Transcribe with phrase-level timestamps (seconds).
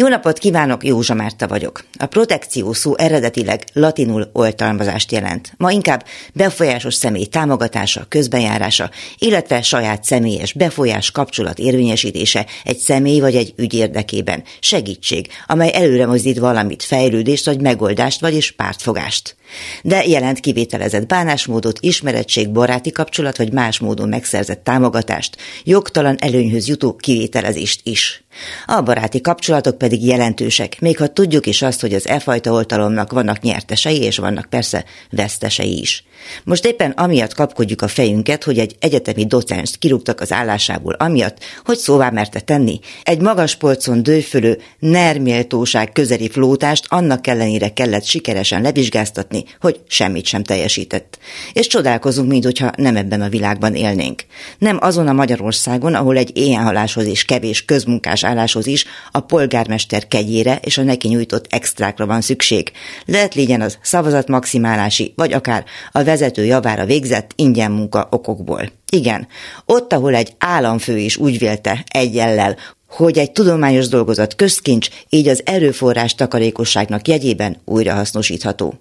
[0.00, 1.84] Jó napot kívánok, Józsa Márta vagyok.
[1.98, 5.52] A protekció szó eredetileg latinul oltalmazást jelent.
[5.56, 13.36] Ma inkább befolyásos személy támogatása, közbenjárása, illetve saját személyes befolyás kapcsolat érvényesítése egy személy vagy
[13.36, 14.42] egy ügy érdekében.
[14.60, 19.36] Segítség, amely előre mozdít valamit, fejlődést vagy megoldást, vagyis pártfogást
[19.82, 26.96] de jelent kivételezett bánásmódot, ismeretség, baráti kapcsolat vagy más módon megszerzett támogatást, jogtalan előnyhöz jutó
[26.96, 28.24] kivételezést is.
[28.66, 33.12] A baráti kapcsolatok pedig jelentősek, még ha tudjuk is azt, hogy az e fajta oltalomnak
[33.12, 36.04] vannak nyertesei, és vannak persze vesztesei is.
[36.44, 41.78] Most éppen amiatt kapkodjuk a fejünket, hogy egy egyetemi docenst kirúgtak az állásából, amiatt, hogy
[41.78, 42.80] szóvá merte tenni.
[43.02, 50.42] Egy magas polcon dőfölő, nerméltóság közeli flótást annak ellenére kellett sikeresen levizsgáztatni, hogy semmit sem
[50.42, 51.18] teljesített.
[51.52, 54.24] És csodálkozunk, mint hogyha nem ebben a világban élnénk.
[54.58, 60.58] Nem azon a Magyarországon, ahol egy éjjelhaláshoz és kevés közmunkás álláshoz is a polgármester kegyére
[60.62, 62.72] és a neki nyújtott extrákra van szükség.
[63.04, 68.70] Lehet legyen az szavazatmaximálási, vagy akár a vezető javára végzett ingyen munka okokból.
[68.92, 69.28] Igen,
[69.66, 72.56] ott, ahol egy államfő is úgy vélte egyellel,
[72.88, 78.74] hogy egy tudományos dolgozat közkincs, így az erőforrás takarékosságnak jegyében újrahasznosítható.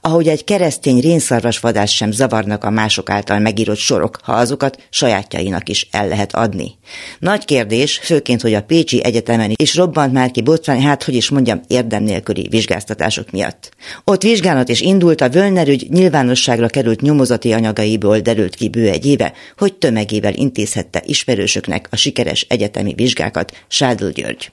[0.00, 5.88] Ahogy egy keresztény rénszarvasvadász sem zavarnak a mások által megírott sorok, ha azokat sajátjainak is
[5.90, 6.78] el lehet adni.
[7.18, 11.28] Nagy kérdés, főként, hogy a Pécsi Egyetemen is robbant már ki botrány, hát hogy is
[11.28, 13.70] mondjam, érdem nélküli vizsgáztatások miatt.
[14.04, 19.06] Ott vizsgálat is indult, a Völner ügy nyilvánosságra került nyomozati anyagaiból derült ki bő egy
[19.06, 24.52] éve, hogy tömegével intézhette ismerősöknek a sikeres egyetemi vizsgákat Sádl György.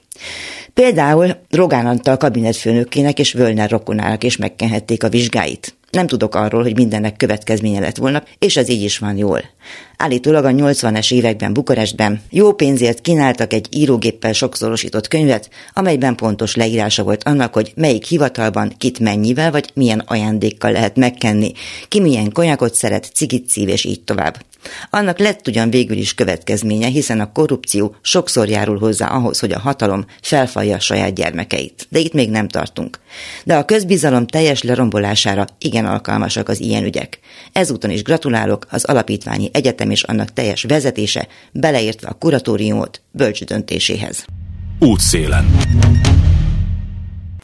[0.74, 5.74] Például Rogán Antal kabinetfőnökének és Völner rokonának is megkenhették a vizsgáit.
[5.90, 9.40] Nem tudok arról, hogy mindennek következménye lett volna, és ez így is van jól.
[9.96, 17.02] Állítólag a 80-es években Bukarestben jó pénzért kínáltak egy írógéppel sokszorosított könyvet, amelyben pontos leírása
[17.02, 21.52] volt annak, hogy melyik hivatalban kit mennyivel vagy milyen ajándékkal lehet megkenni,
[21.88, 24.44] ki milyen konyakot szeret, cigit szív és így tovább.
[24.90, 29.58] Annak lett ugyan végül is következménye, hiszen a korrupció sokszor járul hozzá ahhoz, hogy a
[29.58, 31.86] hatalom felfalja a saját gyermekeit.
[31.88, 32.98] De itt még nem tartunk.
[33.44, 37.18] De a közbizalom teljes lerombolására igen alkalmasak az ilyen ügyek.
[37.52, 44.24] Ezúton is gratulálok az alapítványi egyetem és annak teljes vezetése, beleértve a kuratóriumot bölcs döntéséhez.
[44.78, 45.44] Útszélen.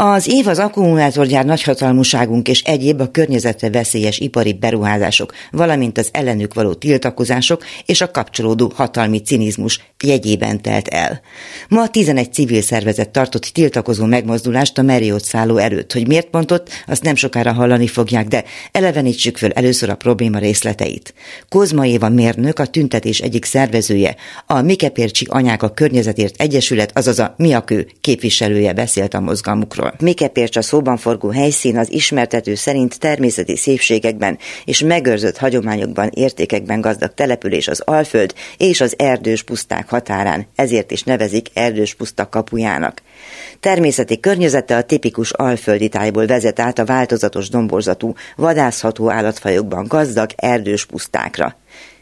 [0.04, 6.54] Az év az akkumulátorgyár nagyhatalmúságunk és egyéb a környezetre veszélyes ipari beruházások, valamint az ellenük
[6.54, 11.20] való tiltakozások és a kapcsolódó hatalmi cinizmus jegyében telt el.
[11.68, 15.92] Ma 11 civil szervezet tartott tiltakozó megmozdulást a Meriot szálló előtt.
[15.92, 21.14] Hogy miért pontot, azt nem sokára hallani fogják, de elevenítsük föl először a probléma részleteit.
[21.48, 27.34] Kozma Éva mérnök, a tüntetés egyik szervezője, a Mikepércsi Anyák a Környezetért Egyesület, azaz a
[27.36, 29.94] Miakő képviselője beszélt a mozgalmukról.
[30.00, 37.14] Mikepércs a szóban forgó helyszín az ismertető szerint természeti szépségekben és megőrzött hagyományokban, értékekben gazdag
[37.14, 43.02] település az Alföld és az erdős puszták határán, ezért is nevezik erdős puszta kapujának.
[43.60, 50.86] Természeti környezete a tipikus alföldi tájból vezet át a változatos domborzatú, vadászható állatfajokban gazdag erdős
[50.86, 51.56] pusztákra.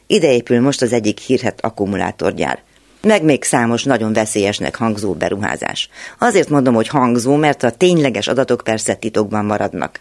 [0.06, 2.62] Ide épül most az egyik hírhet akkumulátorgyár
[3.02, 5.88] meg még számos nagyon veszélyesnek hangzó beruházás.
[6.18, 10.00] Azért mondom, hogy hangzó, mert a tényleges adatok persze titokban maradnak.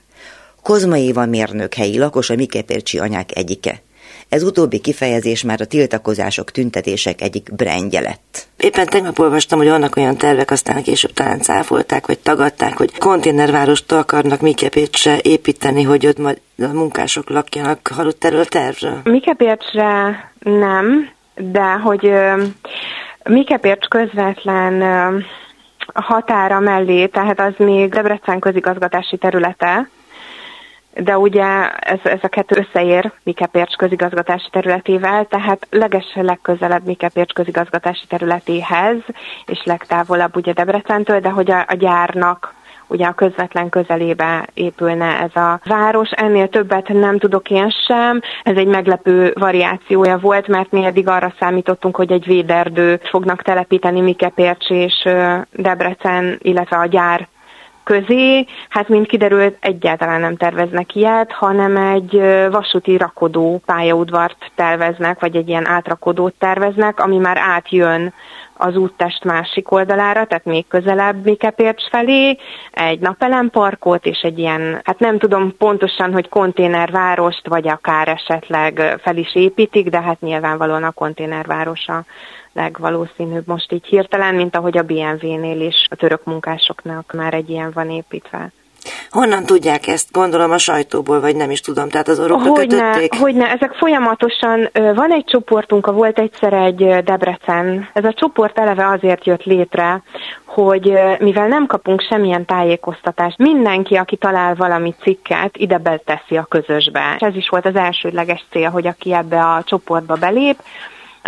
[0.64, 3.82] Kozma Éva mérnök helyi lakos a Mikepércsi anyák egyike.
[4.30, 8.48] Ez utóbbi kifejezés már a tiltakozások, tüntetések egyik brendje lett.
[8.58, 13.92] Éppen tegnap olvastam, hogy vannak olyan tervek, aztán később talán cáfolták, vagy tagadták, hogy konténervárost
[13.92, 17.88] akarnak Mikepécsre építeni, hogy ott majd a munkások lakjanak.
[17.94, 19.02] Hallott erről a tervről?
[19.04, 22.12] Mikepécsre nem, de hogy
[23.24, 24.84] Mikepércs közvetlen
[25.94, 29.90] határa mellé, tehát az még Debrecen közigazgatási területe,
[31.04, 38.06] de ugye ez, ez a kettő összeér Mikepércs közigazgatási területével, tehát leges legközelebb Mikepércs közigazgatási
[38.08, 38.98] területéhez,
[39.46, 42.58] és legtávolabb ugye Debrecentől, de hogy a, a gyárnak
[42.90, 46.10] ugye a közvetlen közelébe épülne ez a város.
[46.10, 48.22] Ennél többet nem tudok én sem.
[48.44, 54.02] Ez egy meglepő variációja volt, mert mi eddig arra számítottunk, hogy egy véderdőt fognak telepíteni
[54.02, 55.08] Mikepércs és
[55.52, 57.28] Debrecen, illetve a gyár
[57.84, 62.22] közé, hát mint kiderült, egyáltalán nem terveznek ilyet, hanem egy
[62.52, 68.14] vasúti rakodó pályaudvart terveznek, vagy egy ilyen átrakodót terveznek, ami már átjön
[68.60, 72.38] az úttest másik oldalára, tehát még közelebb Mikepércs felé,
[72.72, 79.18] egy napelemparkot és egy ilyen, hát nem tudom pontosan, hogy konténervárost, vagy akár esetleg fel
[79.18, 82.06] is építik, de hát nyilvánvalóan a konténerváros a
[82.62, 87.72] legvalószínűbb most így hirtelen, mint ahogy a BMW-nél is a török munkásoknak már egy ilyen
[87.74, 88.52] van építve.
[89.10, 90.12] Honnan tudják ezt?
[90.12, 91.90] Gondolom a sajtóból, vagy nem is tudom.
[91.90, 93.20] Tehát az orrokra hogyne, kötötték?
[93.20, 97.90] Hogyne, ezek folyamatosan, van egy csoportunk, volt egyszer egy Debrecen.
[97.94, 100.04] Ez a csoport eleve azért jött létre,
[100.46, 107.14] hogy mivel nem kapunk semmilyen tájékoztatást, mindenki, aki talál valami cikket, ide beteszi a közösbe.
[107.16, 110.58] És ez is volt az elsődleges cél, hogy aki ebbe a csoportba belép,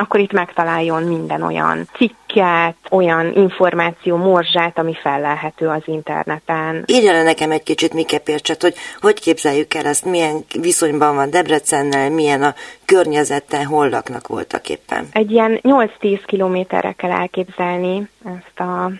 [0.01, 6.83] akkor itt megtaláljon minden olyan cikket, olyan információ morzsát, ami fellelhető az interneten.
[6.86, 11.30] Írja le nekem egy kicsit Mike Pércset, hogy hogy képzeljük el ezt, milyen viszonyban van
[11.30, 12.53] Debrecennel, milyen a
[12.86, 15.07] környezettel, hol laknak voltak éppen.
[15.12, 18.92] Egy ilyen 8-10 kilométerre kell elképzelni ezt a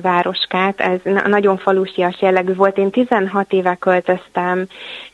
[0.00, 2.78] városkát, ez nagyon falusias jellegű volt.
[2.78, 4.66] Én 16 éve költöztem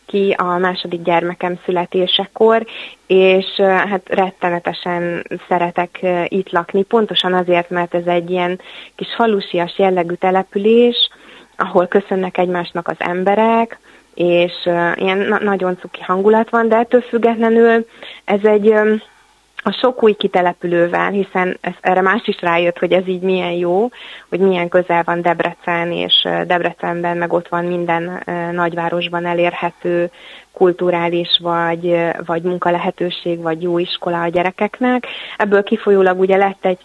[0.07, 2.67] ki a második gyermekem születésekor,
[3.07, 5.99] és hát rettenetesen szeretek
[6.29, 8.61] itt lakni, pontosan azért, mert ez egy ilyen
[8.95, 11.11] kis falusias jellegű település,
[11.57, 13.79] ahol köszönnek egymásnak az emberek,
[14.15, 14.53] és
[14.95, 17.87] ilyen na- nagyon cuki hangulat van, de ettől függetlenül
[18.25, 18.75] ez egy
[19.67, 23.89] a sok új kitelepülővel, hiszen ez, erre más is rájött, hogy ez így milyen jó,
[24.29, 28.23] hogy milyen közel van Debrecen, és Debrecenben meg ott van minden
[28.53, 30.11] nagyvárosban elérhető
[30.53, 31.97] kulturális vagy,
[32.27, 35.07] vagy munkalehetőség, vagy jó iskola a gyerekeknek.
[35.37, 36.79] Ebből kifolyólag ugye lett egy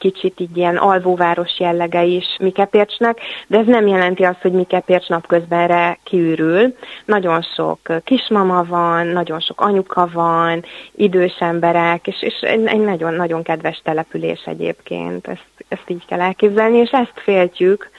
[0.00, 5.98] kicsit így ilyen alvóváros jellege is Mikepércsnek, de ez nem jelenti azt, hogy Mikepércs napközbenre
[6.02, 6.76] kiürül.
[7.04, 10.64] Nagyon sok kismama van, nagyon sok anyuka van,
[10.94, 15.28] idős emberek, és, és egy nagyon-nagyon kedves település egyébként.
[15.28, 17.90] Ezt, ezt így kell elképzelni, és ezt féltjük,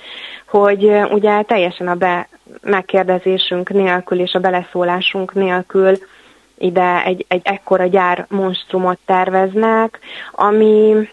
[0.48, 2.28] hogy ugye teljesen a be
[2.62, 5.98] megkérdezésünk nélkül és a beleszólásunk nélkül
[6.62, 10.00] ide egy, egy ekkora gyár monstrumot terveznek,
[10.32, 11.08] ami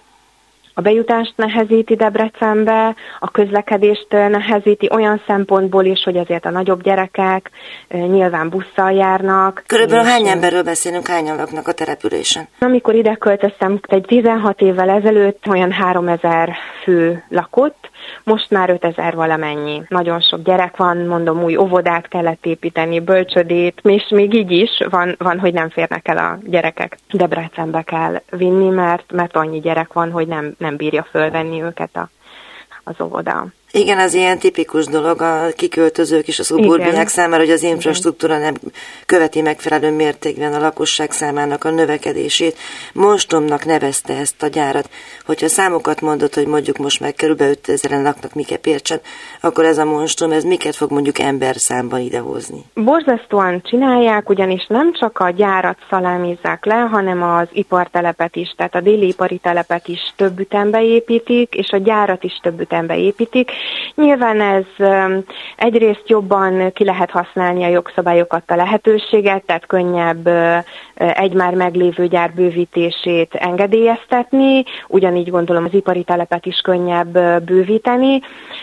[0.79, 7.51] a bejutást nehezíti Debrecenbe, a közlekedést nehezíti olyan szempontból is, hogy azért a nagyobb gyerekek
[7.89, 9.63] nyilván busszal járnak.
[9.67, 12.49] Körülbelül hány emberről beszélünk, hányan laknak a településen?
[12.61, 17.91] Amikor ide költöztem, egy 16 évvel ezelőtt olyan 3000 fő lakott,
[18.25, 19.83] most már 5000 valamennyi.
[19.89, 25.15] Nagyon sok gyerek van, mondom, új óvodát kellett építeni, bölcsödét, és még így is van,
[25.19, 26.99] van hogy nem férnek el a gyerekek.
[27.11, 32.09] Debrecenbe kell vinni, mert, mert annyi gyerek van, hogy nem, nem bírja fölvenni őket a,
[32.85, 33.47] az óvoda.
[33.73, 38.55] Igen, az ilyen tipikus dolog a kiköltözők és a szuburbiák számára, hogy az infrastruktúra nem
[39.07, 42.59] követi megfelelő mértékben a lakosság számának a növekedését.
[42.93, 44.91] Mostomnak nevezte ezt a gyárat.
[45.27, 49.01] Hogyha számokat mondott, hogy mondjuk most meg körülbelül 5000-en laknak Mike Pércsen,
[49.41, 52.65] akkor ez a monstom, ez miket fog mondjuk ember számban idehozni?
[52.75, 58.81] Borzasztóan csinálják, ugyanis nem csak a gyárat szalámizzák le, hanem az ipartelepet is, tehát a
[58.81, 63.51] déli ipari telepet is több ütembe építik, és a gyárat is több ütembe építik,
[63.95, 64.87] Nyilván ez
[65.57, 70.29] egyrészt jobban ki lehet használni a jogszabályokat a lehetőséget, tehát könnyebb
[70.95, 78.21] egy már meglévő gyár bővítését engedélyeztetni, ugyanígy gondolom az ipari telepet is könnyebb bővíteni,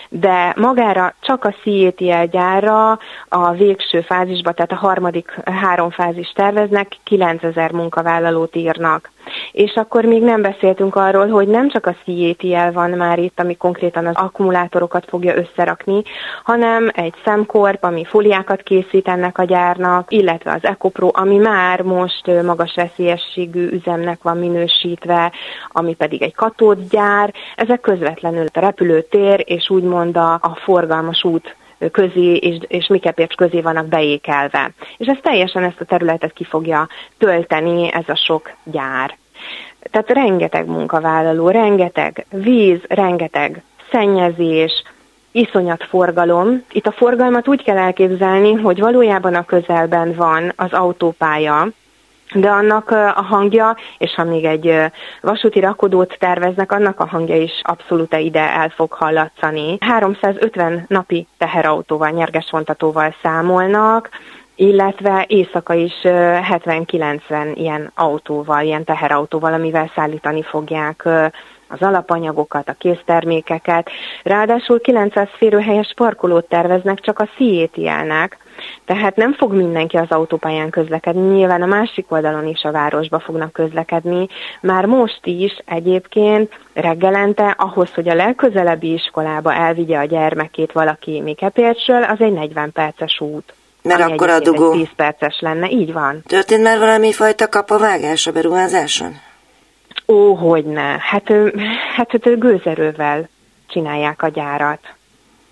[0.08, 2.98] de magára csak a CETL gyárra
[3.28, 9.10] a végső fázisba, tehát a harmadik három fázis terveznek, 9000 munkavállalót írnak.
[9.56, 13.56] És akkor még nem beszéltünk arról, hogy nem csak a CETL van már itt, ami
[13.56, 16.02] konkrétan az akkumulátorokat fogja összerakni,
[16.42, 22.42] hanem egy szemkorp, ami fóliákat készít ennek a gyárnak, illetve az EcoPro, ami már most
[22.42, 25.32] magas veszélyességű üzemnek van minősítve,
[25.68, 27.32] ami pedig egy katódgyár.
[27.54, 31.56] Ezek közvetlenül a repülőtér és úgymond a, a forgalmas út
[31.92, 34.70] közé és, és Mikepércs közé vannak beékelve.
[34.96, 39.16] És ez teljesen ezt a területet ki fogja tölteni ez a sok gyár.
[39.90, 44.82] Tehát rengeteg munkavállaló, rengeteg víz, rengeteg szennyezés,
[45.32, 46.64] iszonyat forgalom.
[46.72, 51.68] Itt a forgalmat úgy kell elképzelni, hogy valójában a közelben van az autópálya,
[52.34, 54.74] de annak a hangja, és ha még egy
[55.20, 59.76] vasúti rakodót terveznek, annak a hangja is abszolút ide el fog hallatszani.
[59.80, 64.08] 350 napi teherautóval, nyerges vontatóval számolnak,
[64.56, 71.08] illetve éjszaka is 70-90 ilyen autóval, ilyen teherautóval, amivel szállítani fogják
[71.68, 73.90] az alapanyagokat, a késztermékeket.
[74.22, 78.38] Ráadásul 900 férőhelyes parkolót terveznek, csak a Sziétielnek,
[78.84, 83.52] tehát nem fog mindenki az autópályán közlekedni, nyilván a másik oldalon is a városba fognak
[83.52, 84.28] közlekedni.
[84.60, 92.02] Már most is egyébként reggelente ahhoz, hogy a legközelebbi iskolába elvigye a gyermekét valaki Mikepértsről,
[92.02, 93.55] az egy 40 perces út.
[93.86, 94.72] Mert akkor a dugó.
[94.72, 96.22] 10 perces lenne, így van.
[96.26, 99.16] Történt már valami fajta kapavágás a beruházáson?
[100.08, 100.96] Ó, hogy ne.
[100.98, 101.32] Hát,
[101.96, 103.28] hát, hát gőzerővel
[103.66, 104.80] csinálják a gyárat.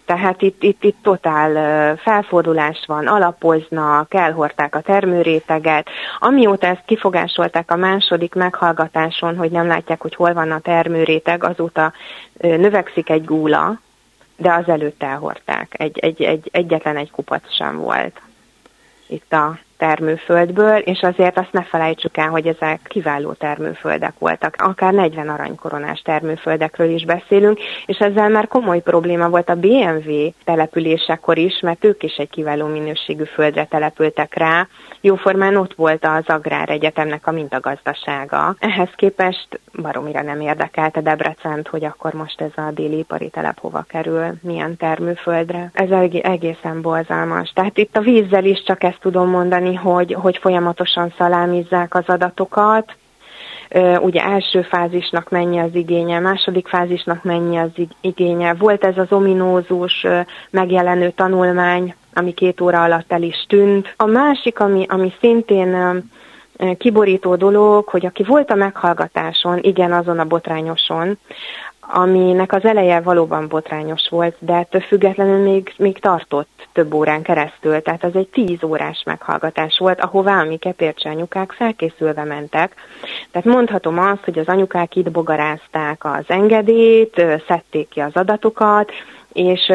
[0.07, 5.89] Tehát itt, itt, itt totál felfordulás van, alapoznak, elhordták a termőréteget.
[6.19, 11.93] Amióta ezt kifogásolták a második meghallgatáson, hogy nem látják, hogy hol van a termőréteg, azóta
[12.41, 13.81] növekszik egy gúla,
[14.37, 15.81] de az előtt elhordták.
[15.81, 18.21] Egy, egy, egy, egyetlen egy kupac sem volt
[19.07, 24.55] itt a termőföldből, és azért azt ne felejtsük el, hogy ezek kiváló termőföldek voltak.
[24.59, 31.39] Akár 40 aranykoronás termőföldekről is beszélünk, és ezzel már komoly probléma volt a BMW településekor
[31.39, 34.67] is, mert ők is egy kiváló minőségű földre települtek rá.
[35.01, 38.55] Jóformán ott volt az Agrár Egyetemnek a mintagazdasága.
[38.59, 43.85] Ehhez képest baromira nem érdekelte Debrecent, hogy akkor most ez a déli ipari telep hova
[43.89, 45.71] kerül, milyen termőföldre.
[45.73, 45.91] Ez
[46.23, 47.53] egészen borzalmas.
[47.55, 52.97] Tehát itt a vízzel is csak ezt tudom mondani, hogy, hogy folyamatosan szalámizzák az adatokat,
[54.01, 58.55] ugye első fázisnak mennyi az igénye, második fázisnak mennyi az igénye.
[58.55, 60.07] Volt ez az ominózus
[60.51, 63.95] megjelenő tanulmány, ami két óra alatt el is tűnt.
[63.97, 66.03] A másik, ami, ami szintén
[66.79, 71.19] kiborító dolog, hogy aki volt a meghallgatáson, igen, azon a botrányoson,
[71.87, 77.83] aminek az eleje valóban botrányos volt, de ettől függetlenül még, még tartott több órán keresztül,
[77.83, 82.75] tehát az egy tíz órás meghallgatás volt, ahová a mi kepércse anyukák felkészülve mentek.
[83.31, 88.91] Tehát mondhatom azt, hogy az anyukák itt bogarázták az engedélyt, szedték ki az adatokat,
[89.33, 89.73] és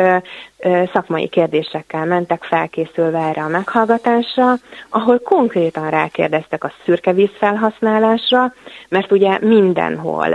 [0.94, 4.54] szakmai kérdésekkel mentek felkészülve erre a meghallgatásra,
[4.90, 8.54] ahol konkrétan rákérdeztek a szürkevíz felhasználásra,
[8.90, 10.28] mert ugye mindenhol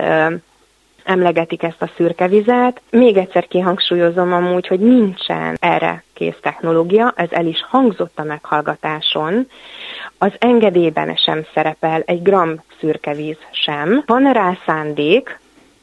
[1.05, 2.81] emlegetik ezt a szürke vizet.
[2.91, 9.49] Még egyszer kihangsúlyozom amúgy, hogy nincsen erre kész technológia, ez el is hangzott a meghallgatáson.
[10.19, 14.03] Az engedélyben sem szerepel egy gram szürkevíz sem.
[14.07, 15.39] Van rá szándék,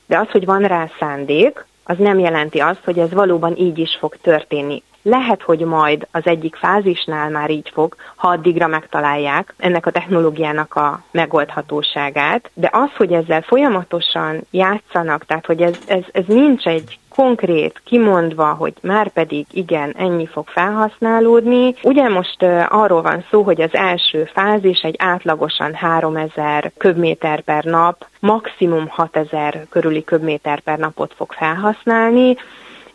[0.05, 3.97] de az, hogy van rá szándék, az nem jelenti azt, hogy ez valóban így is
[3.99, 4.83] fog történni.
[5.01, 10.75] Lehet, hogy majd az egyik fázisnál már így fog, ha addigra megtalálják ennek a technológiának
[10.75, 16.99] a megoldhatóságát, de az, hogy ezzel folyamatosan játszanak, tehát hogy ez, ez, ez nincs egy
[17.15, 21.75] konkrét, kimondva, hogy már pedig igen, ennyi fog felhasználódni.
[21.83, 27.63] Ugye most uh, arról van szó, hogy az első fázis egy átlagosan 3000 köbméter per
[27.63, 32.35] nap, maximum 6000 körüli köbméter per napot fog felhasználni,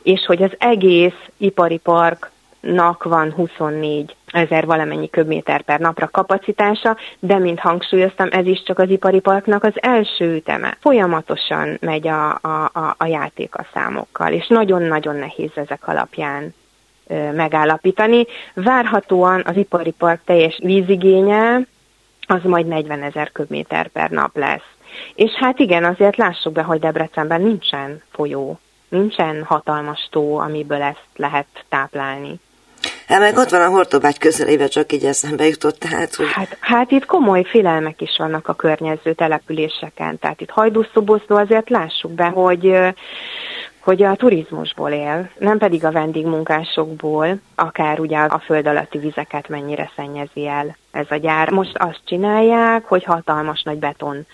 [0.07, 6.97] és hogy az egész ipari park nak van 24 ezer valamennyi köbméter per napra kapacitása,
[7.19, 10.77] de mint hangsúlyoztam, ez is csak az ipari parknak az első üteme.
[10.81, 16.55] Folyamatosan megy a, a, a, a játék a számokkal, és nagyon-nagyon nehéz ezek alapján
[17.07, 18.27] ö, megállapítani.
[18.55, 21.61] Várhatóan az ipari park teljes vízigénye
[22.27, 24.71] az majd 40 ezer köbméter per nap lesz.
[25.15, 31.07] És hát igen, azért lássuk be, hogy Debrecenben nincsen folyó nincsen hatalmas tó, amiből ezt
[31.17, 32.41] lehet táplálni.
[33.09, 35.79] Hát meg ott van a Hortobágy közelébe, csak így eszembe jutott.
[35.79, 36.27] Tehát, hogy...
[36.33, 40.19] hát, hát itt komoly félelmek is vannak a környező településeken.
[40.19, 42.95] Tehát itt hajdúszoboszló azért lássuk be, hogy
[43.87, 49.91] hogy a turizmusból él, nem pedig a vendégmunkásokból, akár ugye a föld alatti vizeket mennyire
[49.97, 51.51] szennyezi el ez a gyár.
[51.51, 54.27] Most azt csinálják, hogy hatalmas nagy beton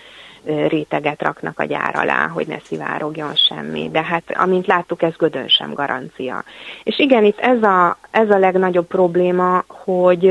[0.44, 3.88] réteget raknak a gyár alá, hogy ne szivárogjon semmi.
[3.92, 6.44] De hát, amint láttuk, ez gödön sem garancia.
[6.82, 10.26] És igen, itt ez a, ez a legnagyobb probléma, hogy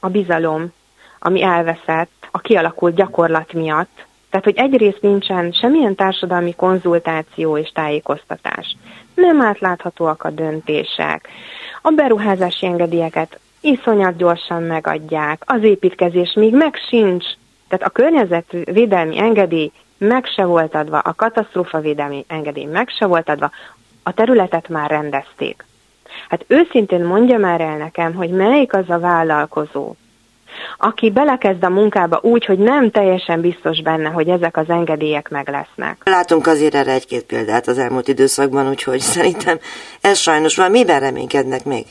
[0.00, 0.72] a bizalom,
[1.18, 8.76] ami elveszett a kialakult gyakorlat miatt, tehát, hogy egyrészt nincsen semmilyen társadalmi konzultáció és tájékoztatás.
[9.14, 11.28] Nem átláthatóak a döntések.
[11.82, 15.42] A beruházási engedélyeket iszonyat gyorsan megadják.
[15.46, 17.24] Az építkezés még meg sincs
[17.70, 23.50] tehát a környezetvédelmi engedély meg se volt adva, a katasztrófavédelmi engedély meg se volt adva,
[24.02, 25.64] a területet már rendezték.
[26.28, 29.94] Hát őszintén mondja már el nekem, hogy melyik az a vállalkozó,
[30.78, 35.48] aki belekezd a munkába úgy, hogy nem teljesen biztos benne, hogy ezek az engedélyek meg
[35.48, 36.02] lesznek.
[36.04, 39.58] Látunk azért erre egy-két példát az elmúlt időszakban, úgyhogy szerintem
[40.00, 40.70] ez sajnos van.
[40.70, 41.86] Miben reménykednek még?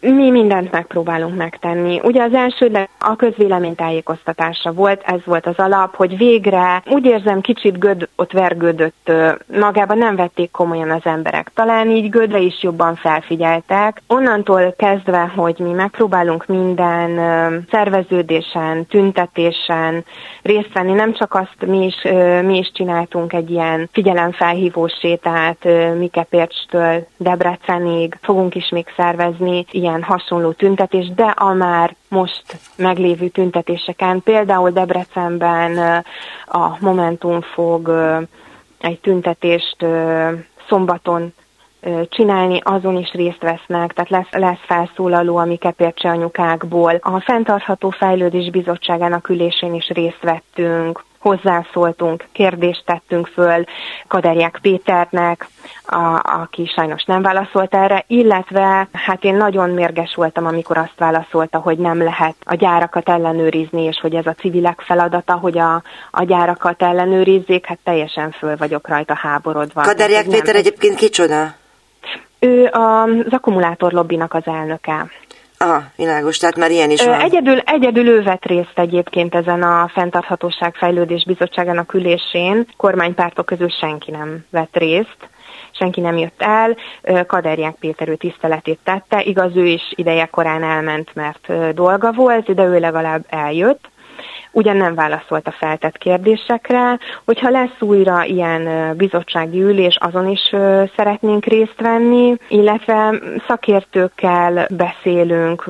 [0.00, 2.00] Mi mindent megpróbálunk megtenni.
[2.02, 7.40] Ugye az első, a közvélemény tájékoztatása volt, ez volt az alap, hogy végre úgy érzem
[7.40, 9.12] kicsit göd ott vergődött,
[9.60, 11.50] magában nem vették komolyan az emberek.
[11.54, 14.02] Talán így gödre is jobban felfigyeltek.
[14.06, 17.10] Onnantól kezdve, hogy mi megpróbálunk minden
[17.70, 20.04] szerveződésen, tüntetésen
[20.42, 22.02] részt venni, nem csak azt mi is,
[22.42, 30.02] mi is csináltunk egy ilyen figyelemfelhívó sétát Mikepércstől Debrecenig, fogunk is még szervezni ilyen ilyen
[30.02, 32.44] hasonló tüntetés, de a már most
[32.76, 36.04] meglévő tüntetéseken, például Debrecenben
[36.46, 37.90] a Momentum fog
[38.80, 39.76] egy tüntetést
[40.68, 41.32] szombaton
[42.08, 46.98] csinálni, azon is részt vesznek, tehát lesz, lesz felszólaló a mi kepércse anyukákból.
[47.00, 53.64] A Fentartható Fejlődés Bizottságának ülésén is részt vettünk, hozzászóltunk, kérdést tettünk föl
[54.08, 55.48] Kaderják Péternek,
[55.86, 61.58] a, aki sajnos nem válaszolt erre, illetve hát én nagyon mérges voltam, amikor azt válaszolta,
[61.58, 66.24] hogy nem lehet a gyárakat ellenőrizni, és hogy ez a civilek feladata, hogy a, a
[66.24, 69.80] gyárakat ellenőrizzék, hát teljesen föl vagyok rajta háborodva.
[69.80, 71.54] Kaderják Péter nem, egyébként kicsoda?
[72.38, 75.06] Ő az akkumulátorlobbinak az elnöke.
[75.64, 77.20] Aha, világos, tehát már ilyen is van.
[77.20, 82.66] Egyedül, egyedül ő vett részt egyébként ezen a Fentarthatóság Fejlődés Bizottságának ülésén.
[82.76, 85.28] Kormánypártok közül senki nem vett részt
[85.70, 86.76] senki nem jött el,
[87.26, 92.64] Kaderják Péter ő tiszteletét tette, igaz ő is ideje korán elment, mert dolga volt, de
[92.64, 93.89] ő legalább eljött
[94.52, 96.98] ugyan nem válaszolt a feltett kérdésekre.
[97.24, 100.54] Hogyha lesz újra ilyen bizottsági ülés, azon is
[100.96, 103.14] szeretnénk részt venni, illetve
[103.46, 105.64] szakértőkkel beszélünk,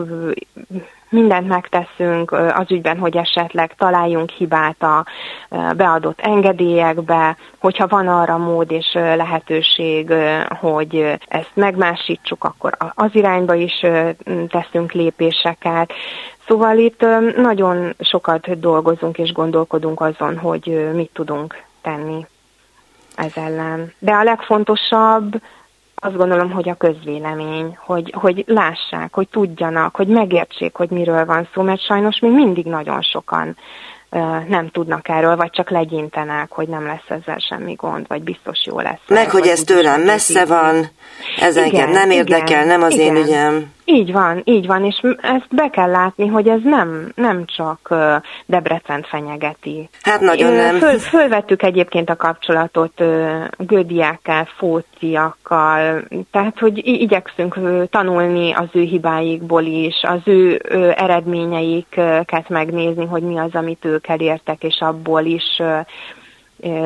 [1.10, 5.04] mindent megteszünk az ügyben, hogy esetleg találjunk hibát a
[5.76, 10.12] beadott engedélyekbe, hogyha van arra mód és lehetőség,
[10.60, 13.84] hogy ezt megmásítsuk, akkor az irányba is
[14.48, 15.92] teszünk lépéseket.
[16.50, 17.04] Szóval itt
[17.36, 22.26] nagyon sokat dolgozunk és gondolkodunk azon, hogy mit tudunk tenni
[23.14, 23.92] ez ellen.
[23.98, 25.42] De a legfontosabb,
[25.94, 31.48] azt gondolom, hogy a közvélemény, hogy, hogy lássák, hogy tudjanak, hogy megértsék, hogy miről van
[31.54, 33.56] szó, mert sajnos még mindig nagyon sokan
[34.48, 38.80] nem tudnak erről, vagy csak legyintenek, hogy nem lesz ezzel semmi gond, vagy biztos jó
[38.80, 39.00] lesz.
[39.08, 40.86] Meg, hogy ez tőlem messze van,
[41.40, 43.16] ez igen, engem nem érdekel, igen, nem az igen.
[43.16, 43.72] én ügyem.
[43.92, 47.94] Így van, így van, és ezt be kell látni, hogy ez nem, nem csak
[48.46, 49.88] Debrecent fenyegeti.
[50.02, 50.76] Hát nagyon nem.
[50.76, 53.02] Föl, fölvettük egyébként a kapcsolatot
[53.58, 57.58] gödiákkal, fóciakkal, tehát hogy igyekszünk
[57.90, 60.60] tanulni az ő hibáikból is, az ő
[60.96, 65.62] eredményeiket megnézni, hogy mi az, amit ők elértek, és abból is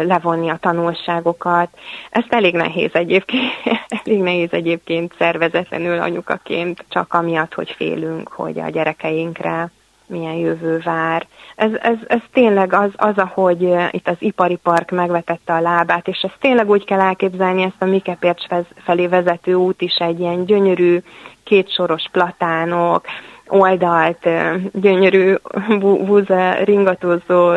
[0.02, 1.68] levonni a tanulságokat.
[2.10, 3.52] Ezt elég nehéz egyébként,
[4.04, 9.70] elég nehéz egyébként szervezetlenül anyukaként, csak amiatt, hogy félünk, hogy a gyerekeinkre
[10.06, 11.26] milyen jövő vár.
[11.56, 16.20] Ez, ez, ez tényleg az, az, ahogy itt az ipari park megvetette a lábát, és
[16.22, 18.44] ezt tényleg úgy kell elképzelni, ezt a Mikepércs
[18.84, 20.98] felé vezető út is egy ilyen gyönyörű,
[21.44, 23.04] kétsoros platánok,
[23.48, 24.28] oldalt,
[24.72, 25.34] gyönyörű
[25.78, 27.52] búza, ringatózó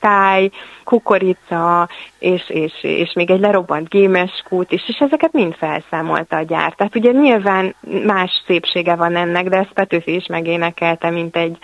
[0.00, 0.50] táj,
[0.84, 6.42] kukorica, és, és, és még egy lerobbant gémes kút is, és ezeket mind felszámolta a
[6.42, 6.72] gyár.
[6.72, 7.74] Tehát ugye nyilván
[8.06, 11.58] más szépsége van ennek, de ezt Petőfi is megénekelte, mint egy,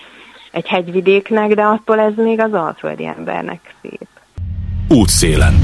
[0.53, 4.09] egy hegyvidéknek, de attól ez még az alföldi embernek szép.
[4.89, 5.55] Útszélen.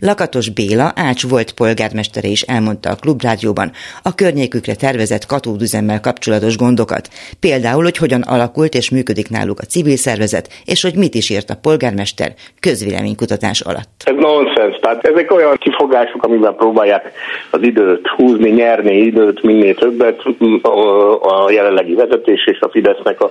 [0.00, 3.70] Lakatos Béla, Ács volt polgármestere is elmondta a klubrádióban
[4.02, 7.08] a környékükre tervezett katódüzemmel kapcsolatos gondokat.
[7.40, 11.50] Például, hogy hogyan alakult és működik náluk a civil szervezet, és hogy mit is írt
[11.50, 14.02] a polgármester közvéleménykutatás alatt.
[14.04, 17.12] Ez nonsens, tehát ezek olyan kifogások, amiben próbálják
[17.50, 20.22] az időt húzni, nyerni időt, minél többet
[21.20, 23.30] a jelenlegi vezetés és a Fidesznek a,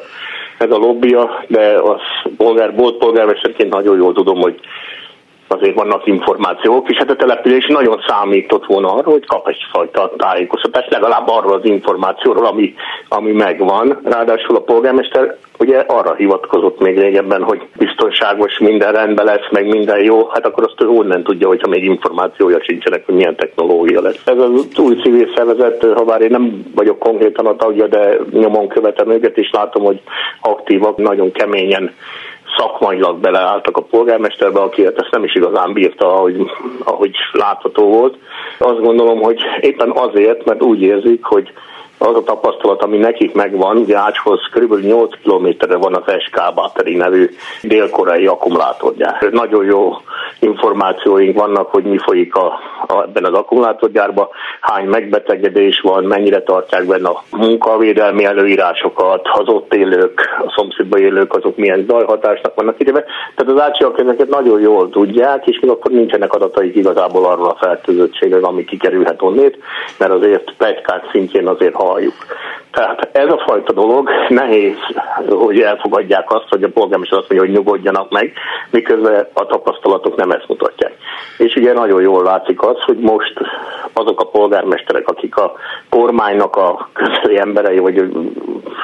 [0.57, 2.01] ez a lobbia, de az
[2.37, 4.59] polgár, volt polgármesterként nagyon jól tudom, hogy
[5.47, 10.91] azért vannak információk, és hát a település nagyon számított volna arra, hogy kap egyfajta tájékoztatást,
[10.91, 12.73] legalább arról az információról, ami,
[13.09, 13.99] ami megvan.
[14.03, 20.03] Ráadásul a polgármester ugye arra hivatkozott még régebben, hogy biztonságos, minden rendben lesz, meg minden
[20.03, 24.21] jó, hát akkor azt ő onnan tudja, hogyha még információja sincsenek, hogy milyen technológia lesz.
[24.25, 28.67] Ez az új civil szervezet, ha bár én nem vagyok konkrétan a tagja, de nyomon
[28.67, 30.01] követem őket, és látom, hogy
[30.41, 31.93] aktívak, nagyon keményen
[32.57, 36.51] szakmailag beleálltak a polgármesterbe, aki hát ezt nem is igazán bírta, ahogy,
[36.83, 38.17] ahogy látható volt.
[38.57, 41.51] Azt gondolom, hogy éppen azért, mert úgy érzik, hogy
[41.97, 44.73] az a tapasztalat, ami nekik megvan, ugye Ácshoz kb.
[44.73, 47.29] 8 kilométerre van az SK Battery nevű
[47.61, 49.27] dél-koreai akkumulátorgyár.
[49.31, 49.93] Nagyon jó
[50.39, 52.45] információink vannak, hogy mi folyik a,
[52.87, 54.27] a, ebben az akkumulátorgyárban,
[54.61, 61.33] hány megbetegedés van, mennyire tartják benne a munkavédelmi előírásokat, az ott élők, a szomszédban élők,
[61.33, 62.91] azok milyen zajhatásnak vannak ide.
[62.91, 67.57] Tehát az ácsiak ezeket nagyon jól tudják, és még akkor nincsenek adataik igazából arról a
[67.59, 69.57] fertőzöttségről, ami kikerülhet onnét,
[69.97, 72.13] mert azért plegykák szintjén azért halljuk.
[72.71, 74.77] Tehát ez a fajta dolog nehéz,
[75.29, 78.33] hogy elfogadják azt, hogy a polgármester azt mondja, hogy nyugodjanak meg,
[78.69, 80.93] miközben a tapasztalatok nem ezt mutatják.
[81.37, 83.33] És ugye nagyon jól látszik az, hogy most
[83.93, 85.53] azok a polgármesterek, akik a
[85.89, 88.11] kormánynak a közeli emberei, vagy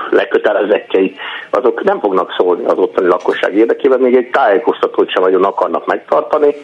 [0.10, 1.16] lekötelezettjei,
[1.50, 6.56] azok nem fognak szólni az ottani lakosság érdekében, még egy tájékoztatót sem nagyon akarnak megtartani,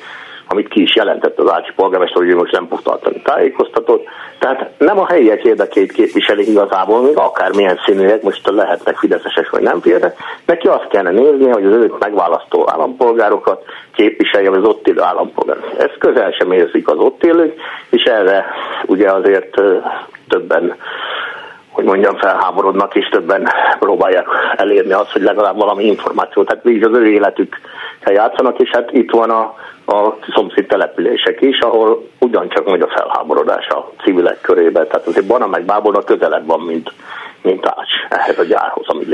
[0.51, 4.07] amit ki is jelentett az Ácsi polgármester, hogy ő most nem fog tartani tájékoztatót.
[4.39, 9.81] Tehát nem a helyiek érdekét képviselik igazából, még akármilyen színűek, most lehetnek fideszesek vagy nem
[9.81, 13.63] fideszesek, neki azt kellene nézni, hogy az őt megválasztó állampolgárokat
[13.95, 15.65] képviselje az ott élő állampolgárok.
[15.77, 17.59] Ezt közel sem érzik az ott élők,
[17.89, 18.45] és erre
[18.85, 19.61] ugye azért
[20.27, 20.75] többen
[21.69, 26.97] hogy mondjam, felháborodnak, és többen próbálják elérni azt, hogy legalább valami információt, tehát végig az
[26.97, 27.59] ő életük
[28.05, 29.55] játszanak, és hát itt van a
[29.89, 34.87] a szomszéd települések is, ahol ugyancsak nagy a felháborodás a civilek körében.
[34.87, 36.93] Tehát azért Bana meg Bábolna közelebb van, mint,
[37.41, 39.07] mint Ács ehhez a gyárhoz, amit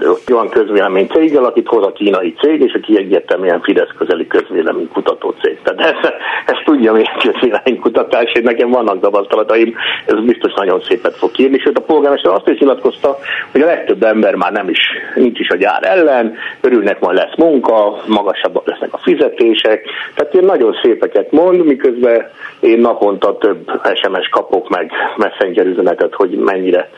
[0.00, 4.88] ott van közvélemény céggel, akit hoz a kínai cég, és aki egyértelműen Fidesz közeli közvélemény
[4.92, 5.58] kutató cég.
[5.62, 6.14] Tehát ezt,
[6.46, 9.74] ezt tudja még közvélemény kutatás, és nekem vannak tapasztalataim,
[10.06, 13.18] ez biztos nagyon szépet fog kérni, sőt a polgármester azt is nyilatkozta,
[13.52, 14.80] hogy a legtöbb ember már nem is,
[15.14, 20.44] nincs is a gyár ellen, örülnek, majd lesz munka, magasabbak lesznek a fizetések, tehát én
[20.44, 26.88] nagyon szépeket mond, miközben én naponta több SMS kapok meg messenger üzenetet, hogy mennyire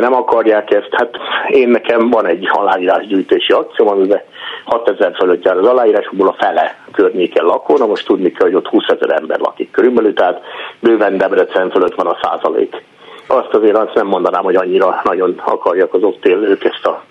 [0.00, 0.88] nem akarják ezt.
[0.90, 1.10] Hát
[1.48, 4.20] én nekem van egy aláírásgyűjtési akció, amiben
[4.64, 8.68] 6000 fölött jár az aláírásokból a fele környéken lakó, na most tudni kell, hogy ott
[8.68, 10.42] 20 ezer ember lakik körülbelül, tehát
[10.80, 12.82] bőven Debrecen fölött van a százalék.
[13.26, 17.02] Azt azért azt nem mondanám, hogy annyira nagyon akarják az ott élők ezt a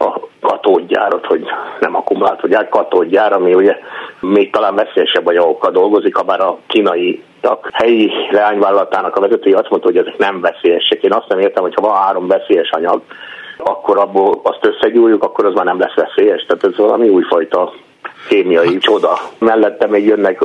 [0.00, 1.44] a katódgyárat, hogy
[1.80, 3.76] nem akkumulátorgyár, katódgyár, ami ugye
[4.20, 9.70] még talán veszélyesebb anyagokkal dolgozik, ha bár a kínai a helyi leányvállalatának a vezetője azt
[9.70, 11.02] mondta, hogy ezek nem veszélyesek.
[11.02, 13.02] Én azt nem értem, hogy ha van három veszélyes anyag,
[13.58, 16.44] akkor abból azt összegyújjuk, akkor az már nem lesz veszélyes.
[16.46, 17.72] Tehát ez valami újfajta
[18.28, 19.18] kémiai csoda.
[19.38, 20.44] Mellette még jönnek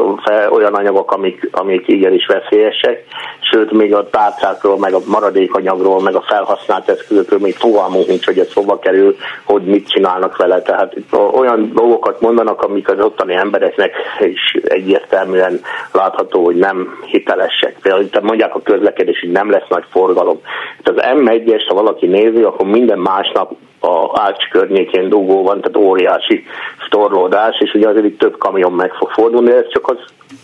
[0.49, 3.05] olyan anyagok, amik, amik igenis veszélyesek,
[3.51, 8.39] sőt még a tárcákról, meg a maradékanyagról, meg a felhasznált eszközökről még fogalmunk nincs, hogy
[8.39, 10.61] ez hova kerül, hogy mit csinálnak vele.
[10.61, 10.93] Tehát
[11.33, 17.77] olyan dolgokat mondanak, amik az ottani embereknek is egyértelműen látható, hogy nem hitelesek.
[17.81, 20.39] Például mondják a közlekedés, hogy nem lesz nagy forgalom.
[20.79, 25.87] Itt az M1-es, ha valaki nézi, akkor minden másnap a Ács környékén dugó van, tehát
[25.87, 26.43] óriási
[26.89, 29.97] torlódás, és ugye azért itt több kamion meg fog fordulni, ez csak az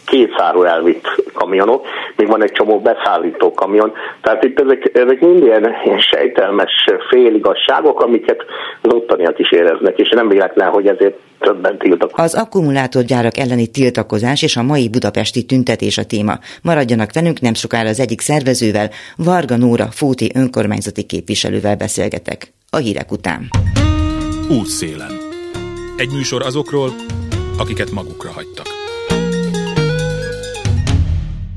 [0.06, 5.44] két száról elvitt kamionok, még van egy csomó beszállító kamion, tehát itt ezek, ezek mind
[5.44, 6.72] ilyen, ilyen sejtelmes
[7.10, 8.46] féligasságok, amiket
[8.82, 12.12] az ottaniak is éreznek, és nem véletlen, hogy ezért többen tiltak.
[12.14, 16.34] Az akkumulátorgyárak elleni tiltakozás és a mai budapesti tüntetés a téma.
[16.62, 22.54] Maradjanak velünk, nem sokára az egyik szervezővel, Varga Nóra Fóti önkormányzati képviselővel beszélgetek.
[22.74, 23.50] A hírek után.
[24.50, 25.12] Útszélen.
[25.98, 26.94] Egy műsor azokról,
[27.58, 28.66] akiket magukra hagytak.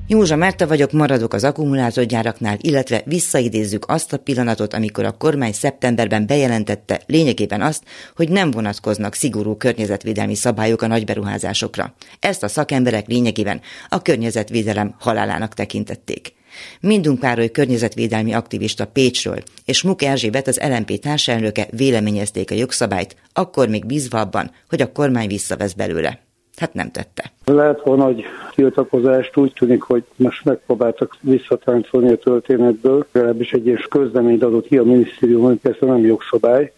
[0.07, 6.27] Józsa Márta vagyok, maradok az akkumulátorgyáraknál, illetve visszaidézzük azt a pillanatot, amikor a kormány szeptemberben
[6.27, 7.85] bejelentette lényegében azt,
[8.17, 11.95] hogy nem vonatkoznak szigorú környezetvédelmi szabályok a nagyberuházásokra.
[12.21, 16.35] Ezt a szakemberek lényegében a környezetvédelem halálának tekintették.
[16.81, 23.69] Mindunk Károly környezetvédelmi aktivista Pécsről és Muk Erzsébet az LMP társelnöke véleményezték a jogszabályt, akkor
[23.69, 26.19] még bízva abban, hogy a kormány visszavesz belőle.
[26.57, 27.33] Hát nem tette.
[27.45, 33.85] Lehet volna nagy tiltakozást, úgy tűnik, hogy most megpróbáltak visszatáncolni a történetből, legalábbis egy ilyen
[33.91, 36.73] közleményt adott ki a minisztérium, hogy ez nem jogszabály,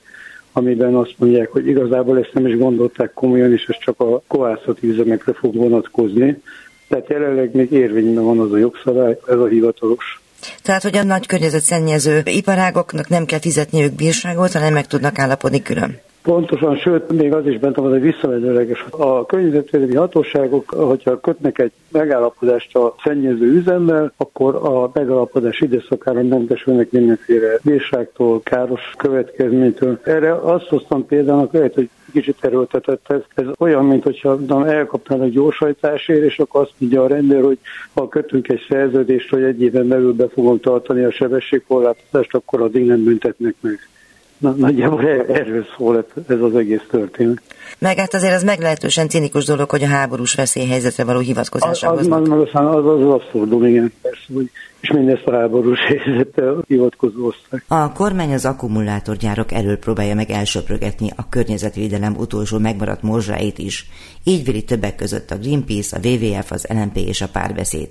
[0.53, 4.89] amiben azt mondják, hogy igazából ezt nem is gondolták komolyan, és ez csak a kovászati
[4.89, 6.43] üzemekre fog vonatkozni.
[6.89, 10.21] Tehát jelenleg még érvényben van az a jogszabály, ez a hivatalos.
[10.63, 16.01] Tehát, hogy a nagy környezetszennyező iparágoknak nem kell fizetniük bírságot, hanem meg tudnak állapodni külön.
[16.27, 18.85] Pontosan, sőt, még az is bent van, hogy visszamenőleges.
[18.91, 26.91] A környezetvédelmi hatóságok, hogyha kötnek egy megállapodást a szennyező üzemmel, akkor a megállapodás időszakára mentesülnek
[26.91, 30.01] mindenféle bírságtól, káros következménytől.
[30.05, 33.21] Erre azt hoztam például, hogy kicsit erőltetett ez.
[33.35, 37.59] Ez olyan, mint hogyha elkapnának gyorsajtásért, és akkor azt mondja a rendőr, hogy
[37.95, 42.87] ha kötünk egy szerződést, hogy egy éven belül be fogom tartani a sebességkorlátozást, akkor addig
[42.87, 43.79] nem büntetnek meg.
[44.39, 47.43] Na, nagyjából e- erről szól ez az egész történet.
[47.79, 52.07] Meg hát azért az meglehetősen cinikus dolog, hogy a háborús veszélyhelyzetre való hivatkozásra az, az,
[52.07, 57.61] az, az, az, abszurdum, igen, persze, hogy és mindezt a háborús helyzettel hivatkozó osztály.
[57.69, 63.89] A kormány az akkumulátorgyárak elől próbálja meg elsöprögetni a környezetvédelem utolsó megmaradt morzsáit is.
[64.25, 67.89] Így véli többek között a Greenpeace, a WWF, az LNP és a párbeszéd.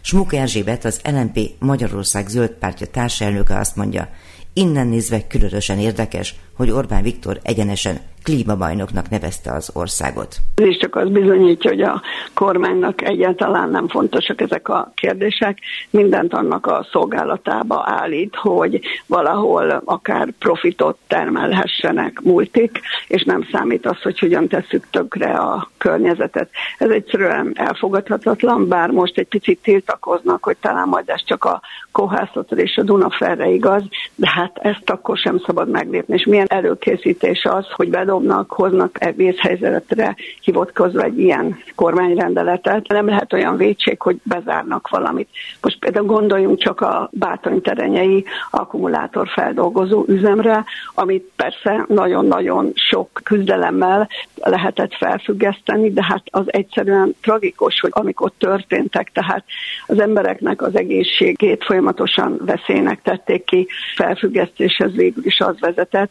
[0.00, 4.08] Smuk Erzsébet, az LNP Magyarország zöld pártja társelnöke azt mondja,
[4.52, 10.36] Innen nézve különösen érdekes, hogy Orbán Viktor egyenesen klímabajnoknak nevezte az országot.
[10.54, 12.02] Ez is csak az bizonyítja, hogy a
[12.34, 15.58] kormánynak egyáltalán nem fontosak ezek a kérdések.
[15.90, 24.02] Mindent annak a szolgálatába állít, hogy valahol akár profitot termelhessenek multik, és nem számít az,
[24.02, 26.50] hogy hogyan tesszük tökre a környezetet.
[26.78, 31.60] Ez egyszerűen elfogadhatatlan, bár most egy picit tiltakoznak, hogy talán majd ez csak a
[31.92, 33.82] kohászatra és a Dunaferre igaz,
[34.14, 36.14] de hát ezt akkor sem szabad meglépni.
[36.14, 42.88] És milyen előkészítés az, hogy bedobnak, hoznak e vészhelyzetre hivatkozva egy ilyen kormányrendeletet.
[42.88, 45.28] Nem lehet olyan védség, hogy bezárnak valamit.
[45.60, 54.94] Most például gondoljunk csak a Bátony terenyei akkumulátorfeldolgozó üzemre, amit persze nagyon-nagyon sok küzdelemmel lehetett
[54.94, 59.44] felfüggeszteni, de hát az egyszerűen tragikus, hogy amikor történtek, tehát
[59.86, 66.10] az embereknek az egészségét folyamatosan veszélynek tették ki, felfüggesztéshez végül is az vezetett,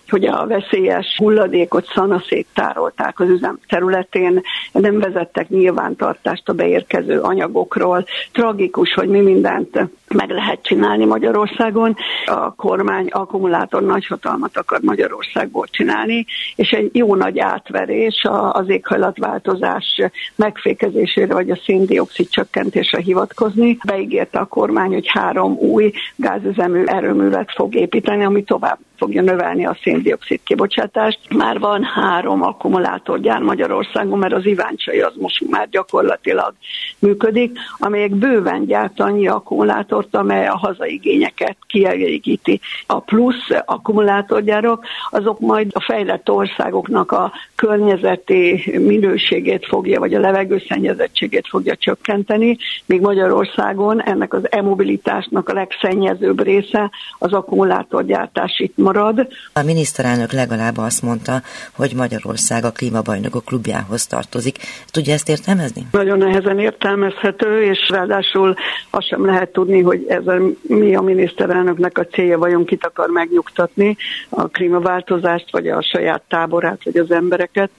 [0.11, 8.05] hogy a veszélyes hulladékot szanaszét tárolták az üzem területén, nem vezettek nyilvántartást a beérkező anyagokról.
[8.31, 11.95] Tragikus, hogy mi mindent meg lehet csinálni Magyarországon.
[12.25, 20.01] A kormány akkumulátor nagyhatalmat akar Magyarországból csinálni, és egy jó nagy átverés az éghajlatváltozás
[20.35, 23.77] megfékezésére vagy a széndiokszid csökkentésre hivatkozni.
[23.85, 29.77] Beígérte a kormány, hogy három új gázüzemű erőművet fog építeni, ami tovább fogja növelni a
[30.01, 31.19] széndiokszid kibocsátást.
[31.29, 36.53] Már van három akkumulátorgyár Magyarországon, mert az Iváncsai az most már gyakorlatilag
[36.99, 42.59] működik, amelyek bőven gyárt annyi akkumulátort, amely a hazaigényeket kielégíti.
[42.85, 51.47] A plusz akkumulátorgyárok, azok majd a fejlett országoknak a környezeti minőségét fogja, vagy a levegőszennyezettségét
[51.47, 59.27] fogja csökkenteni, míg Magyarországon ennek az e-mobilitásnak a legszennyezőbb része az akkumulátorgyártás itt marad.
[59.53, 61.41] A miniszterelnök legalább azt mondta,
[61.71, 64.57] hogy Magyarország a klímabajnokok klubjához tartozik.
[64.91, 65.87] Tudja ezt értelmezni?
[65.91, 68.55] Nagyon nehezen értelmezhető, és ráadásul
[68.89, 73.09] azt sem lehet tudni, hogy ez a, mi a miniszterelnöknek a célja, vajon kit akar
[73.09, 73.97] megnyugtatni,
[74.29, 77.69] a klímaváltozást, vagy a saját táborát, vagy az embereket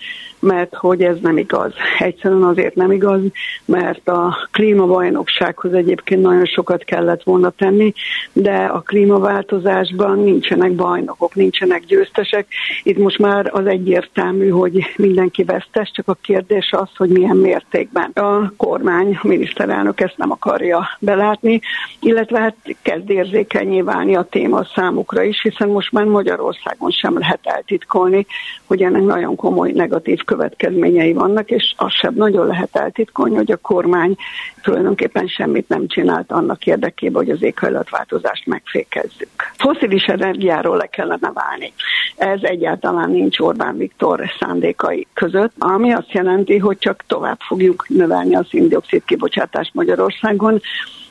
[0.43, 1.73] mert hogy ez nem igaz.
[1.99, 3.21] Egyszerűen azért nem igaz,
[3.65, 7.93] mert a klímabajnoksághoz egyébként nagyon sokat kellett volna tenni,
[8.33, 12.47] de a klímaváltozásban nincsenek bajnokok, nincsenek győztesek.
[12.83, 18.11] Itt most már az egyértelmű, hogy mindenki vesztes, csak a kérdés az, hogy milyen mértékben.
[18.11, 21.61] A kormány, a miniszterelnök ezt nem akarja belátni,
[22.01, 27.41] illetve hát kezd érzékenyé válni a téma számukra is, hiszen most már Magyarországon sem lehet
[27.43, 28.27] eltitkolni,
[28.67, 33.57] hogy ennek nagyon komoly negatív következményei vannak, és azt sem nagyon lehet eltitkolni, hogy a
[33.57, 34.17] kormány
[34.63, 39.31] tulajdonképpen semmit nem csinált annak érdekében, hogy az éghajlatváltozást megfékezzük.
[39.57, 41.73] Foszilis energiáról le kellene válni.
[42.17, 48.35] Ez egyáltalán nincs Orbán Viktor szándékai között, ami azt jelenti, hogy csak tovább fogjuk növelni
[48.35, 50.61] a szindioxid kibocsátást Magyarországon,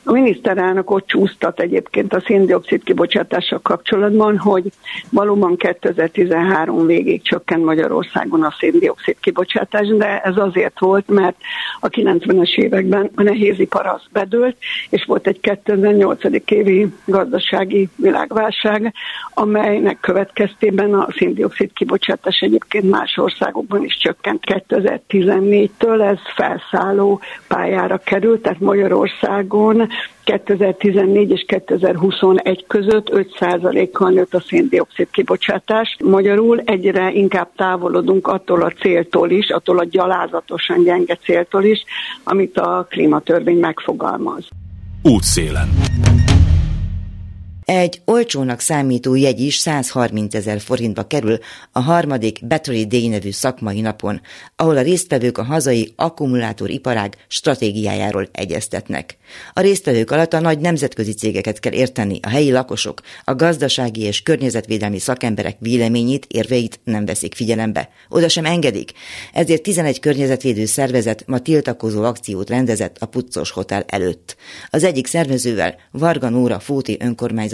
[0.03, 4.71] a miniszterelnök ott csúsztat egyébként a széndiokszid kibocsátással kapcsolatban, hogy
[5.09, 11.35] valóban 2013 végig csökkent Magyarországon a széndiokszid kibocsátás, de ez azért volt, mert
[11.79, 14.57] a 90-es években a nehézipar az bedőlt,
[14.89, 16.23] és volt egy 2008.
[16.45, 18.93] évi gazdasági világválság,
[19.33, 24.43] amelynek következtében a széndiokszid kibocsátás egyébként más országokban is csökkent.
[24.47, 29.89] 2014-től ez felszálló pályára került, tehát Magyarországon
[30.23, 35.97] 2014 és 2021 között 5%-kal nőtt a széndiokszid kibocsátás.
[36.03, 41.83] Magyarul egyre inkább távolodunk attól a céltól is, attól a gyalázatosan gyenge céltól is,
[42.23, 44.47] amit a klímatörvény megfogalmaz.
[45.03, 45.69] Útszélen.
[47.73, 51.37] Egy olcsónak számító jegy is 130 ezer forintba kerül
[51.71, 54.21] a harmadik Battery Day nevű szakmai napon,
[54.55, 59.17] ahol a résztvevők a hazai akkumulátoriparág stratégiájáról egyeztetnek.
[59.53, 64.21] A résztvevők alatt a nagy nemzetközi cégeket kell érteni, a helyi lakosok, a gazdasági és
[64.21, 67.89] környezetvédelmi szakemberek véleményét, érveit nem veszik figyelembe.
[68.09, 68.91] Oda sem engedik.
[69.33, 74.35] Ezért 11 környezetvédő szervezet ma tiltakozó akciót rendezett a Puccos Hotel előtt.
[74.69, 76.97] Az egyik szervezővel, Varga Nóra Fóti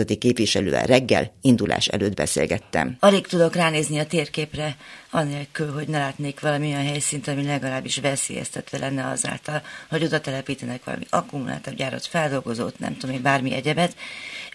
[0.07, 2.97] önkormányzati képviselővel reggel indulás előtt beszélgettem.
[2.99, 4.75] Alig tudok ránézni a térképre,
[5.11, 11.05] anélkül, hogy ne látnék valamilyen helyszínt, ami legalábbis veszélyeztetve lenne azáltal, hogy oda telepítenek valami
[11.09, 13.95] akkumulátorgyárat, feldolgozót, nem tudom én, bármi egyebet,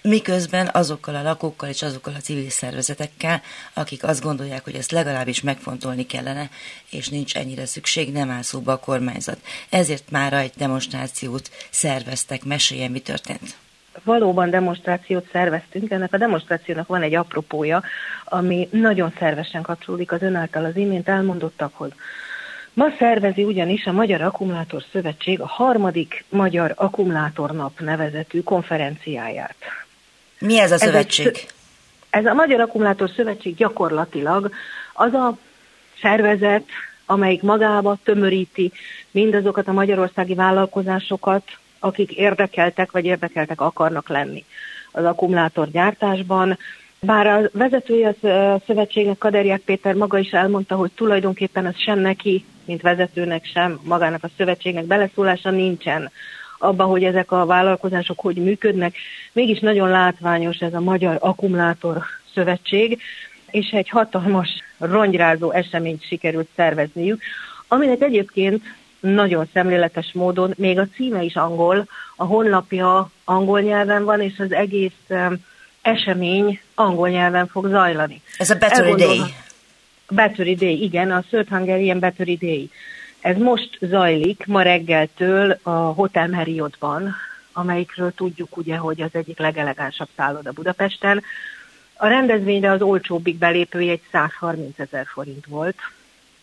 [0.02, 3.42] miközben azokkal a lakókkal és azokkal a civil szervezetekkel,
[3.74, 6.50] akik azt gondolják, hogy ezt legalábbis megfontolni kellene,
[6.90, 9.38] és nincs ennyire szükség, nem áll szóba a kormányzat.
[9.68, 13.61] Ezért már egy demonstrációt szerveztek, meséljen, mi történt
[14.04, 15.90] valóban demonstrációt szerveztünk.
[15.90, 17.82] Ennek a demonstrációnak van egy apropója,
[18.24, 21.90] ami nagyon szervesen kapcsolódik az ön által az imént elmondottakhoz.
[22.74, 29.56] Ma szervezi ugyanis a Magyar Akkumulátor Szövetség a harmadik Magyar Akkumulátornap nevezetű konferenciáját.
[30.38, 31.26] Mi ez a szövetség?
[31.26, 31.48] Ez, egy,
[32.10, 34.50] ez a Magyar Akkumulátor Szövetség gyakorlatilag
[34.92, 35.36] az a
[36.00, 36.64] szervezet,
[37.06, 38.72] amelyik magába tömöríti
[39.10, 41.44] mindazokat a magyarországi vállalkozásokat,
[41.82, 44.44] akik érdekeltek vagy érdekeltek akarnak lenni
[44.92, 46.58] az akkumulátorgyártásban.
[47.00, 52.44] Bár a vezetője a szövetségnek, Kaderják Péter maga is elmondta, hogy tulajdonképpen ez sem neki,
[52.64, 56.10] mint vezetőnek sem, magának a szövetségnek beleszólása nincsen
[56.58, 58.96] abba, hogy ezek a vállalkozások hogy működnek.
[59.32, 62.02] Mégis nagyon látványos ez a Magyar Akkumulátor
[62.34, 63.00] Szövetség,
[63.50, 67.22] és egy hatalmas rongyrázó eseményt sikerült szervezniük,
[67.68, 68.62] aminek egyébként
[69.02, 71.86] nagyon szemléletes módon, még a címe is angol,
[72.16, 75.10] a honlapja angol nyelven van, és az egész
[75.82, 78.22] esemény angol nyelven fog zajlani.
[78.38, 79.20] Ez a Battery Day.
[80.08, 82.70] Battery Day, igen, a Third Hungarian Battery Day.
[83.20, 87.14] Ez most zajlik, ma reggeltől a Hotel Marriottban,
[87.52, 91.22] amelyikről tudjuk ugye, hogy az egyik legelegánsabb szálloda Budapesten.
[91.96, 95.76] A rendezvényre az olcsóbbik belépője egy 130 ezer forint volt.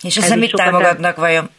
[0.02, 1.50] És ezzel mit támogatnak vajon?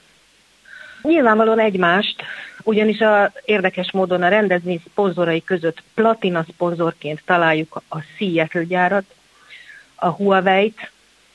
[1.03, 2.23] Nyilvánvalóan egymást,
[2.63, 9.05] ugyanis a érdekes módon a rendezvény szponzorai között platina szponzorként találjuk a Seattle gyárat,
[9.95, 10.91] a Huawei-t,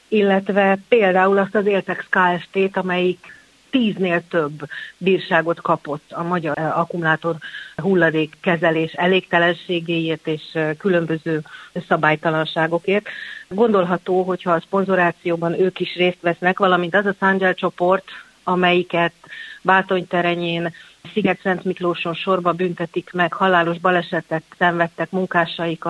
[0.08, 3.34] illetve például azt az Éltex Kft-t, amelyik
[3.70, 7.36] tíznél több bírságot kapott a magyar akkumulátor
[7.76, 11.42] hulladék kezelés elégtelenségéért és különböző
[11.88, 13.08] szabálytalanságokért.
[13.48, 18.04] Gondolható, hogyha a szponzorációban ők is részt vesznek, valamint az a Sanjel csoport,
[18.46, 19.14] amelyiket
[19.62, 20.74] Bátonyterenyén,
[21.14, 25.86] Sziget-Szent Miklóson sorba büntetik meg, halálos balesetet szenvedtek munkásaik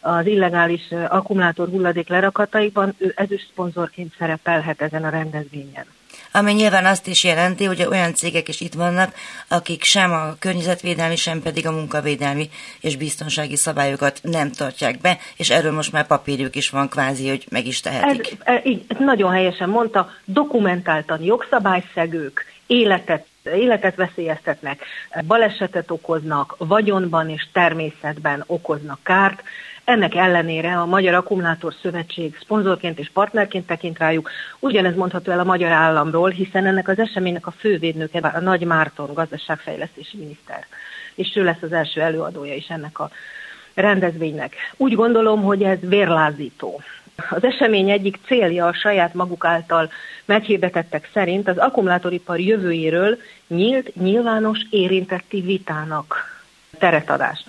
[0.00, 5.86] az illegális akkumulátor hulladék lerakataiban, ő ezüst szponzorként szerepelhet ezen a rendezvényen
[6.36, 9.14] ami nyilván azt is jelenti, hogy olyan cégek is itt vannak,
[9.48, 12.48] akik sem a környezetvédelmi, sem pedig a munkavédelmi
[12.80, 17.46] és biztonsági szabályokat nem tartják be, és erről most már papírjuk is van kvázi, hogy
[17.50, 18.36] meg is tehetik.
[18.44, 24.84] Ez, ez, így, nagyon helyesen mondta, dokumentáltan jogszabályszegők, életet életet veszélyeztetnek,
[25.26, 29.42] balesetet okoznak, vagyonban és természetben okoznak kárt.
[29.84, 34.30] Ennek ellenére a Magyar Akkumulátor Szövetség szponzorként és partnerként tekint rájuk.
[34.58, 39.14] Ugyanez mondható el a magyar államról, hiszen ennek az eseménynek a fővédnöke a Nagy Márton
[39.14, 40.66] gazdaságfejlesztési miniszter.
[41.14, 43.10] És ő lesz az első előadója is ennek a
[43.74, 44.54] rendezvénynek.
[44.76, 46.80] Úgy gondolom, hogy ez vérlázító.
[47.30, 49.90] Az esemény egyik célja a saját maguk által
[50.24, 53.18] meghirdetettek szerint az akkumulátoripar jövőjéről
[53.48, 56.42] nyílt, nyilvános érintetti vitának
[56.78, 57.44] teretadás.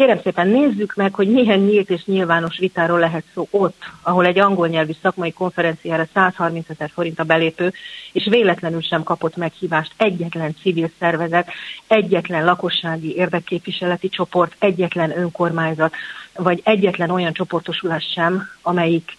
[0.00, 4.38] Kérem szépen nézzük meg, hogy milyen nyílt és nyilvános vitáról lehet szó ott, ahol egy
[4.38, 7.72] angol nyelvű szakmai konferenciára 130 ezer forint a belépő,
[8.12, 11.48] és véletlenül sem kapott meghívást egyetlen civil szervezet,
[11.86, 15.94] egyetlen lakossági érdekképviseleti csoport, egyetlen önkormányzat,
[16.36, 19.14] vagy egyetlen olyan csoportosulás sem, amelyik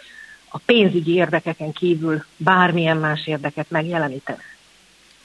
[0.50, 4.40] a pénzügyi érdekeken kívül bármilyen más érdeket megjelenítene.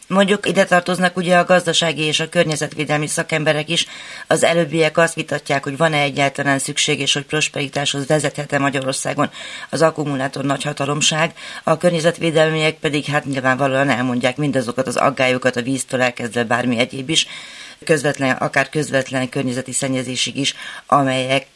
[0.09, 3.87] Mondjuk ide tartoznak ugye a gazdasági és a környezetvédelmi szakemberek is.
[4.27, 9.31] Az előbbiek azt vitatják, hogy van-e egyáltalán szükség, és hogy prosperitáshoz vezethet-e Magyarországon
[9.71, 11.33] az akkumulátor nagyhatalomság.
[11.65, 17.27] A környezetvédelmiek pedig hát nyilvánvalóan elmondják mindazokat az aggályokat a víztől elkezdve bármi egyéb is,
[17.85, 20.55] közvetlen, akár közvetlen környezeti szennyezésig is,
[20.87, 21.47] amelyek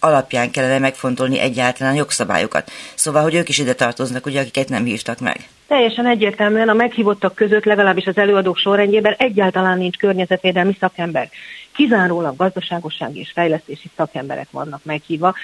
[0.00, 2.70] alapján kellene megfontolni egyáltalán jogszabályokat.
[2.94, 5.48] Szóval, hogy ők is ide tartoznak, ugye, akiket nem hívtak meg.
[5.66, 11.28] Teljesen egyértelműen a meghívottak között legalábbis az előadók sorrendjében egyáltalán nincs környezetvédelmi szakember.
[11.74, 15.34] Kizárólag gazdaságossági és fejlesztési szakemberek vannak meghívva.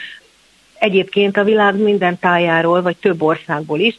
[0.78, 3.96] Egyébként a világ minden tájáról, vagy több országból is.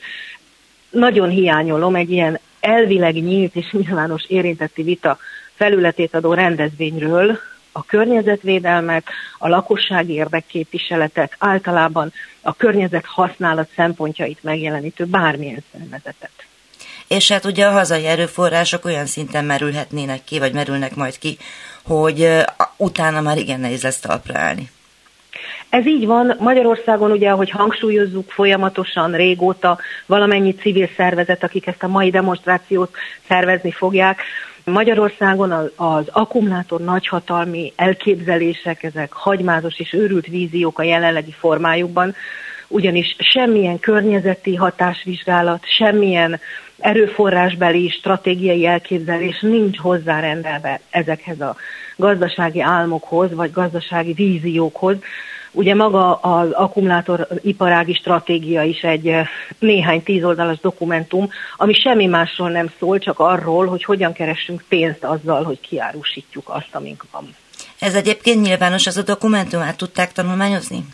[0.89, 5.17] Nagyon hiányolom egy ilyen elvileg nyílt és nyilvános érintetti vita
[5.53, 7.39] felületét adó rendezvényről,
[7.77, 9.03] a környezetvédelmet,
[9.37, 16.31] a lakossági érdekképviseletet, általában a környezet használat szempontjait megjelenítő bármilyen szervezetet.
[17.07, 21.37] És hát ugye a hazai erőforrások olyan szinten merülhetnének ki, vagy merülnek majd ki,
[21.83, 22.27] hogy
[22.77, 24.69] utána már igen nehéz lesz talpra állni.
[25.69, 26.35] Ez így van.
[26.39, 32.95] Magyarországon ugye, ahogy hangsúlyozzuk folyamatosan, régóta valamennyi civil szervezet, akik ezt a mai demonstrációt
[33.27, 34.21] szervezni fogják,
[34.65, 42.15] Magyarországon az, az akkumulátor nagyhatalmi elképzelések, ezek hagymázos és őrült víziók a jelenlegi formájukban,
[42.67, 46.39] ugyanis semmilyen környezeti hatásvizsgálat, semmilyen
[46.79, 51.55] erőforrásbeli stratégiai elképzelés nincs hozzárendelve ezekhez a
[51.95, 54.95] gazdasági álmokhoz, vagy gazdasági víziókhoz,
[55.55, 59.27] Ugye maga az akkumulátor iparági stratégia is egy eh,
[59.59, 65.43] néhány tízoldalas dokumentum, ami semmi másról nem szól, csak arról, hogy hogyan keressünk pénzt azzal,
[65.43, 67.35] hogy kiárusítjuk azt, amink van.
[67.79, 70.85] Ez egyébként nyilvános, az a dokumentum, át tudták tanulmányozni?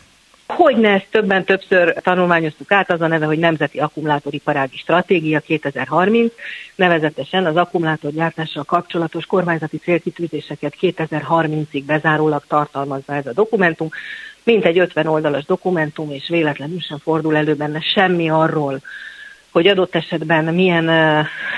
[0.56, 6.34] Hogyne ezt többen többször tanulmányoztuk át, az a neve, hogy Nemzeti Akkumulátoriparági Stratégia 2030,
[6.76, 13.90] nevezetesen az akkumulátorgyártással kapcsolatos kormányzati célkitűzéseket 2030-ig bezárólag tartalmazza ez a dokumentum,
[14.44, 18.82] mint egy 50 oldalas dokumentum, és véletlenül sem fordul elő benne semmi arról,
[19.52, 20.86] hogy adott esetben milyen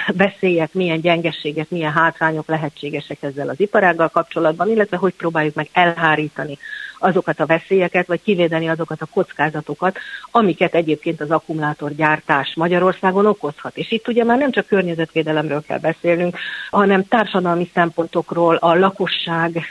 [0.07, 6.57] veszélyek, milyen gyengességek, milyen hátrányok lehetségesek ezzel az iparággal kapcsolatban, illetve hogy próbáljuk meg elhárítani
[6.99, 9.97] azokat a veszélyeket, vagy kivédeni azokat a kockázatokat,
[10.31, 13.77] amiket egyébként az akkumulátorgyártás Magyarországon okozhat.
[13.77, 16.37] És itt ugye már nem csak környezetvédelemről kell beszélnünk,
[16.69, 19.65] hanem társadalmi szempontokról, a lakosság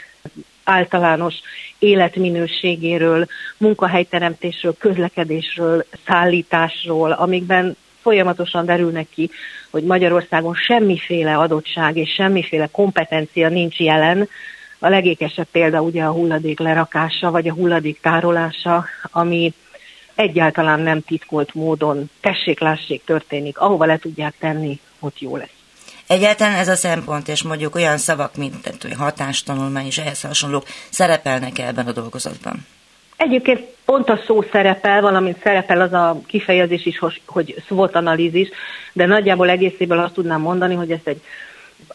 [0.65, 1.35] általános
[1.79, 9.31] életminőségéről, munkahelyteremtésről, közlekedésről, szállításról, amikben folyamatosan derülnek ki,
[9.71, 14.29] hogy Magyarországon semmiféle adottság és semmiféle kompetencia nincs jelen.
[14.79, 19.53] A legékesebb példa ugye a hulladék lerakása, vagy a hulladék tárolása, ami
[20.15, 25.62] egyáltalán nem titkolt módon tessék-lássék történik, ahova le tudják tenni, ott jó lesz.
[26.13, 28.55] Egyáltalán ez a szempont, és mondjuk olyan szavak, mint
[28.99, 32.67] hatástanulmány és ehhez hasonlók szerepelnek ebben a dolgozatban?
[33.17, 38.49] Egyébként pont a szó szerepel, valamint szerepel az a kifejezés is, hogy SWOT analízis,
[38.93, 41.23] de nagyjából egészében azt tudnám mondani, hogy ez egy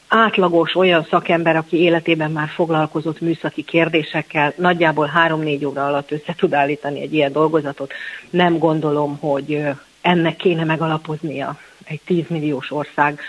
[0.07, 6.53] átlagos olyan szakember, aki életében már foglalkozott műszaki kérdésekkel, nagyjából három-négy óra alatt össze tud
[6.53, 7.93] állítani egy ilyen dolgozatot.
[8.30, 9.63] Nem gondolom, hogy
[10.01, 13.20] ennek kéne megalapoznia egy 10 milliós ország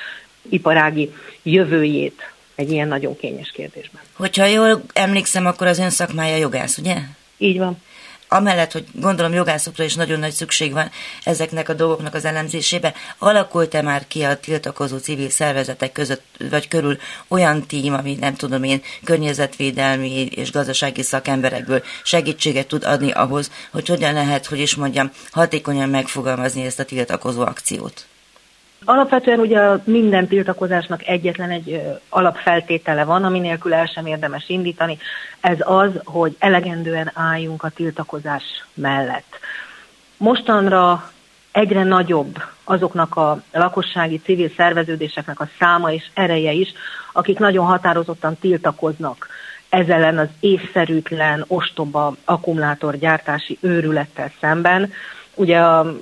[0.51, 4.03] iparági jövőjét egy ilyen nagyon kényes kérdésben.
[4.13, 6.97] Hogyha jól emlékszem, akkor az ön szakmája jogász, ugye?
[7.39, 7.79] Így van.
[8.31, 10.91] Amellett, hogy gondolom jogászokra is nagyon nagy szükség van
[11.25, 16.99] ezeknek a dolgoknak az elemzésében, alakult-e már ki a tiltakozó civil szervezetek között, vagy körül
[17.29, 23.89] olyan tím, ami nem tudom én, környezetvédelmi és gazdasági szakemberekből segítséget tud adni ahhoz, hogy
[23.89, 28.07] hogyan lehet, hogy is mondjam, hatékonyan megfogalmazni ezt a tiltakozó akciót?
[28.85, 34.99] Alapvetően ugye minden tiltakozásnak egyetlen egy alapfeltétele van, ami nélkül el sem érdemes indítani.
[35.41, 38.43] Ez az, hogy elegendően álljunk a tiltakozás
[38.75, 39.39] mellett.
[40.17, 41.11] Mostanra
[41.53, 46.73] egyre nagyobb azoknak a lakossági civil szerveződéseknek a száma és ereje is,
[47.13, 49.29] akik nagyon határozottan tiltakoznak
[49.69, 54.93] ez ellen az észszerűtlen, ostoba akkumulátorgyártási őrülettel szemben.
[55.35, 55.95] Ugye a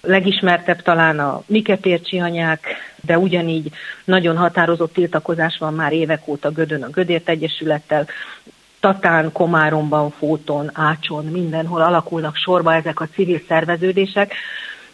[0.00, 2.66] legismertebb talán a Mikepércsi anyák,
[3.00, 3.70] de ugyanígy
[4.04, 8.06] nagyon határozott tiltakozás van már évek óta Gödön a Gödért Egyesülettel,
[8.80, 14.34] Tatán, Komáromban, Fóton, Ácson, mindenhol alakulnak sorba ezek a civil szerveződések,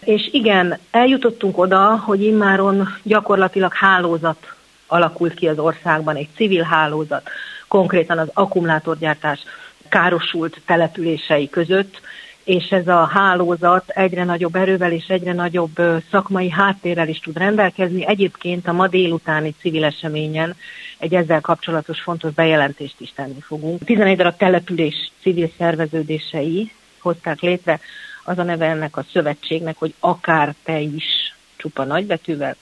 [0.05, 4.55] és igen, eljutottunk oda, hogy immáron gyakorlatilag hálózat
[4.87, 7.31] alakult ki az országban, egy civil hálózat,
[7.69, 9.41] konkrétan az akkumulátorgyártás
[9.89, 12.01] károsult települései között,
[12.45, 15.81] és ez a hálózat egyre nagyobb erővel és egyre nagyobb
[16.11, 18.07] szakmai háttérrel is tud rendelkezni.
[18.07, 20.57] Egyébként a ma délutáni civil eseményen
[20.99, 23.85] egy ezzel kapcsolatos fontos bejelentést is tenni fogunk.
[23.85, 27.81] 11 darab település civil szerveződései hozták létre,
[28.25, 32.57] az a neve ennek a szövetségnek, hogy akár te is, csupa nagybetűvel,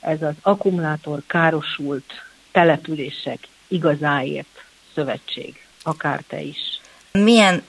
[0.00, 2.12] ez az akkumulátor károsult
[2.50, 3.38] települések
[3.68, 4.64] igazáért
[4.94, 6.80] szövetség, akár te is.
[7.12, 7.62] Milyen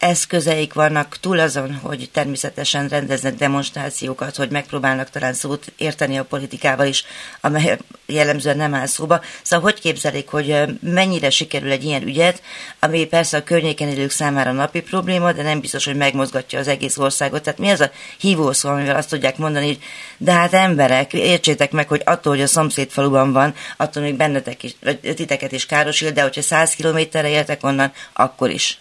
[0.00, 6.86] eszközeik vannak túl azon, hogy természetesen rendeznek demonstrációkat, hogy megpróbálnak talán szót érteni a politikával
[6.86, 7.04] is,
[7.40, 9.20] amely jellemzően nem áll szóba.
[9.42, 12.42] Szóval hogy képzelik, hogy mennyire sikerül egy ilyen ügyet,
[12.78, 16.96] ami persze a környéken élők számára napi probléma, de nem biztos, hogy megmozgatja az egész
[16.96, 17.42] országot.
[17.42, 19.78] Tehát mi az a hívószó, amivel azt tudják mondani, hogy
[20.16, 24.76] de hát emberek, értsétek meg, hogy attól, hogy a szomszédfaluban van, attól még bennetek is,
[25.00, 28.80] titeket is károsít, de hogyha száz kilométerre éltek onnan, akkor is.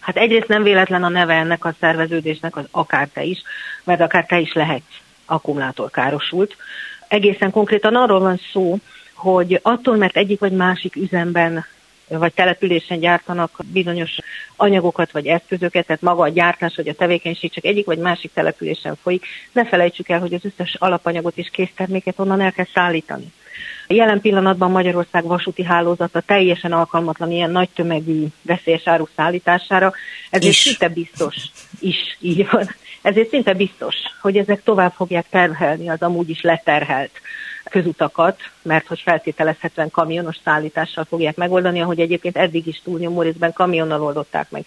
[0.00, 3.42] Hát egyrészt nem véletlen a neve ennek a szerveződésnek az akár te is,
[3.84, 6.56] mert akár te is lehetsz akkumulátor károsult.
[7.08, 8.78] Egészen konkrétan arról van szó,
[9.14, 11.64] hogy attól, mert egyik vagy másik üzemben
[12.08, 14.16] vagy településen gyártanak bizonyos
[14.56, 18.96] anyagokat vagy eszközöket, tehát maga a gyártás vagy a tevékenység csak egyik vagy másik településen
[19.02, 23.32] folyik, ne felejtsük el, hogy az összes alapanyagot és készterméket onnan el kell szállítani.
[23.92, 29.92] Jelen pillanatban Magyarország vasúti hálózata teljesen alkalmatlan ilyen nagy tömegű veszélyes áru szállítására,
[30.30, 30.58] ezért is.
[30.58, 31.36] szinte biztos
[31.80, 32.68] is, így van.
[33.02, 37.10] Ezért szinte biztos, hogy ezek tovább fogják terhelni az amúgy is leterhelt
[37.70, 44.02] közutakat, mert hogy feltételezhetően kamionos szállítással fogják megoldani, ahogy egyébként eddig is túlnyomó részben kamionnal
[44.02, 44.64] oldották meg.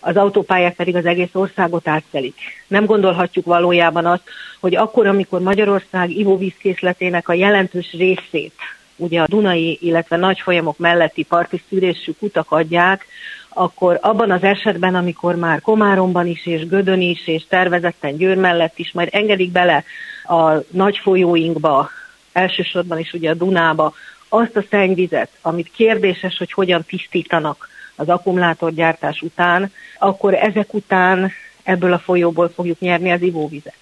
[0.00, 2.34] Az autópályák pedig az egész országot átszelik.
[2.66, 4.22] Nem gondolhatjuk valójában azt,
[4.60, 8.54] hogy akkor, amikor Magyarország ivóvízkészletének a jelentős részét
[8.96, 13.06] ugye a Dunai, illetve nagy folyamok melletti parti szűrésű kutak adják,
[13.48, 18.78] akkor abban az esetben, amikor már Komáromban is, és Gödön is, és tervezetten Győr mellett
[18.78, 19.84] is, majd engedik bele
[20.24, 21.90] a nagy folyóinkba
[22.32, 23.94] elsősorban is ugye a Dunába,
[24.28, 27.68] azt a szennyvizet, amit kérdéses, hogy hogyan tisztítanak
[28.00, 31.30] az akkumulátorgyártás után, akkor ezek után
[31.62, 33.74] ebből a folyóból fogjuk nyerni az ivóvizet.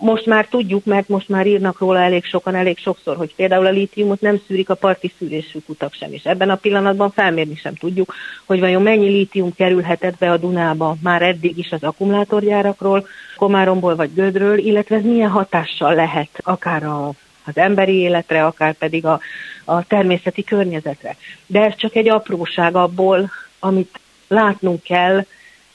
[0.00, 3.70] Most már tudjuk, mert most már írnak róla elég sokan, elég sokszor, hogy például a
[3.70, 8.14] lítiumot nem szűrik a parti szűrésű kutak sem, és ebben a pillanatban felmérni sem tudjuk,
[8.44, 14.14] hogy vajon mennyi lítium kerülhetett be a Dunába már eddig is az akkumulátorgyárakról, Komáromból vagy
[14.14, 17.12] Gödről, illetve ez milyen hatással lehet akár a
[17.44, 19.20] az emberi életre, akár pedig a,
[19.64, 21.16] a természeti környezetre.
[21.46, 25.24] De ez csak egy apróság abból, amit látnunk kell,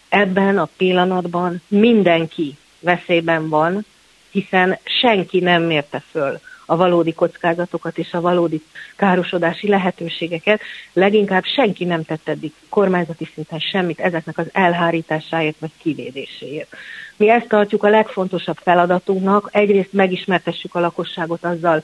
[0.09, 3.85] ebben a pillanatban mindenki veszélyben van,
[4.31, 6.39] hiszen senki nem mérte föl
[6.69, 8.61] a valódi kockázatokat és a valódi
[8.95, 10.61] károsodási lehetőségeket.
[10.93, 16.75] Leginkább senki nem tett eddig kormányzati szinten semmit ezeknek az elhárításáért vagy kivédéséért.
[17.17, 21.83] Mi ezt tartjuk a legfontosabb feladatunknak, egyrészt megismertessük a lakosságot azzal,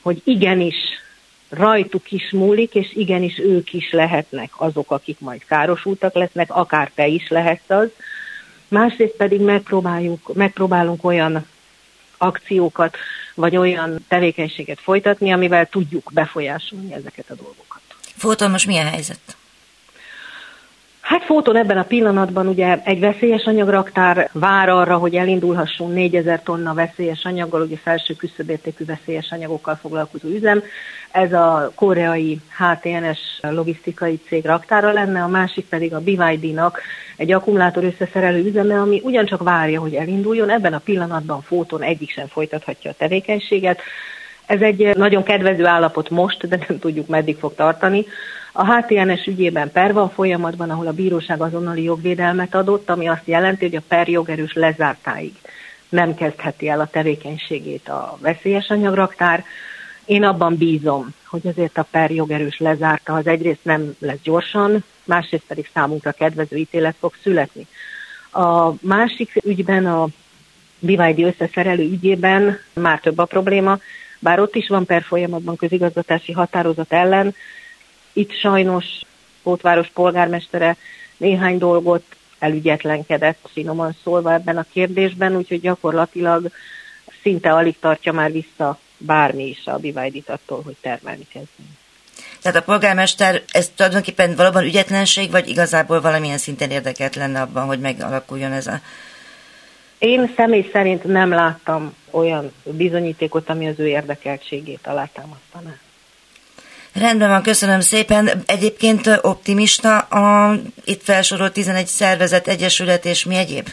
[0.00, 0.76] hogy igenis
[1.48, 7.06] rajtuk is múlik, és igenis ők is lehetnek azok, akik majd károsultak lesznek, akár te
[7.06, 7.88] is lehetsz az.
[8.68, 11.46] Másrészt pedig megpróbáljuk, megpróbálunk olyan
[12.18, 12.96] akciókat,
[13.36, 17.80] vagy olyan tevékenységet folytatni, amivel tudjuk befolyásolni ezeket a dolgokat.
[18.16, 19.36] Fóton most milyen helyzet?
[21.06, 26.74] Hát Fóton ebben a pillanatban ugye egy veszélyes anyagraktár vár arra, hogy elindulhasson 4000 tonna
[26.74, 30.62] veszélyes anyaggal, ugye felső küszöbértékű veszélyes anyagokkal foglalkozó üzem.
[31.10, 36.80] Ez a koreai HTNS logisztikai cég raktára lenne, a másik pedig a BYD-nak
[37.16, 40.50] egy akkumulátor összeszerelő üzeme, ami ugyancsak várja, hogy elinduljon.
[40.50, 43.80] Ebben a pillanatban Fóton egyik sem folytathatja a tevékenységet.
[44.46, 48.06] Ez egy nagyon kedvező állapot most, de nem tudjuk meddig fog tartani.
[48.58, 53.64] A HTNS ügyében per van folyamatban, ahol a bíróság azonnali jogvédelmet adott, ami azt jelenti,
[53.64, 55.32] hogy a per jogerős lezártáig
[55.88, 59.44] nem kezdheti el a tevékenységét a veszélyes anyagraktár.
[60.04, 65.46] Én abban bízom, hogy azért a per jogerős lezárta, az egyrészt nem lesz gyorsan, másrészt
[65.46, 67.66] pedig számunkra kedvező ítélet fog születni.
[68.32, 70.06] A másik ügyben, a
[70.78, 73.78] BYD összeszerelő ügyében már több a probléma,
[74.18, 77.34] bár ott is van per folyamatban közigazgatási határozat ellen,
[78.16, 78.84] itt sajnos
[79.42, 80.76] Pótváros polgármestere
[81.16, 82.04] néhány dolgot
[82.38, 86.50] elügyetlenkedett, finoman szólva ebben a kérdésben, úgyhogy gyakorlatilag
[87.22, 91.76] szinte alig tartja már vissza bármi is a bivájdit attól, hogy termelni kezdjen.
[92.42, 97.80] Tehát a polgármester, ez tulajdonképpen valóban ügyetlenség, vagy igazából valamilyen szinten érdekelt lenne abban, hogy
[97.80, 98.80] megalakuljon ez a...
[99.98, 105.78] Én személy szerint nem láttam olyan bizonyítékot, ami az ő érdekeltségét alátámasztaná.
[106.98, 108.30] Rendben van, köszönöm szépen.
[108.46, 113.68] Egyébként optimista a itt felsorolt 11 szervezet, egyesület és mi egyéb?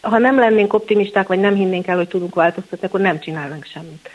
[0.00, 4.08] Ha nem lennénk optimisták, vagy nem hinnénk el, hogy tudunk változtatni, akkor nem csinálnánk semmit.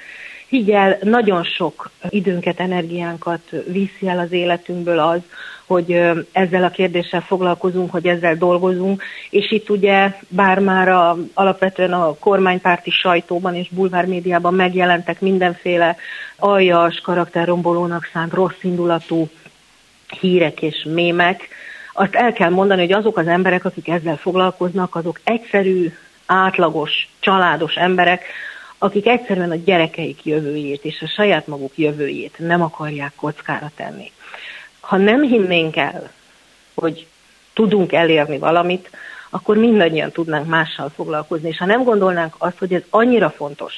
[0.48, 5.20] Higgyel, nagyon sok időnket, energiánkat viszi el az életünkből az,
[5.68, 5.91] hogy
[6.32, 12.16] ezzel a kérdéssel foglalkozunk, hogy ezzel dolgozunk, és itt ugye bár már a, alapvetően a
[12.20, 15.95] kormánypárti sajtóban és bulvár médiában megjelentek mindenféle
[16.38, 19.30] aljas, karakterrombolónak szánt rossz indulatú
[20.20, 21.47] hírek és mémek,
[21.93, 25.93] azt el kell mondani, hogy azok az emberek, akik ezzel foglalkoznak, azok egyszerű,
[26.26, 28.26] átlagos, családos emberek,
[28.78, 34.11] akik egyszerűen a gyerekeik jövőjét és a saját maguk jövőjét nem akarják kockára tenni.
[34.84, 36.12] Ha nem hinnénk el,
[36.74, 37.08] hogy
[37.54, 38.90] tudunk elérni valamit,
[39.30, 41.50] akkor mindannyian tudnánk mással foglalkozni.
[41.50, 43.74] És ha nem gondolnánk azt, hogy ez annyira fontos,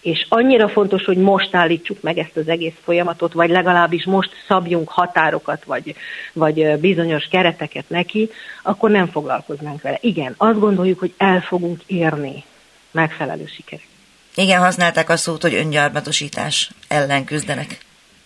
[0.00, 4.88] és annyira fontos, hogy most állítsuk meg ezt az egész folyamatot, vagy legalábbis most szabjunk
[4.88, 5.94] határokat, vagy,
[6.32, 8.30] vagy bizonyos kereteket neki,
[8.62, 9.98] akkor nem foglalkoznánk vele.
[10.00, 12.44] Igen, azt gondoljuk, hogy el fogunk érni
[12.90, 13.88] megfelelő sikereket.
[14.34, 17.78] Igen, használták a szót, hogy öngyarmatosítás ellen küzdenek.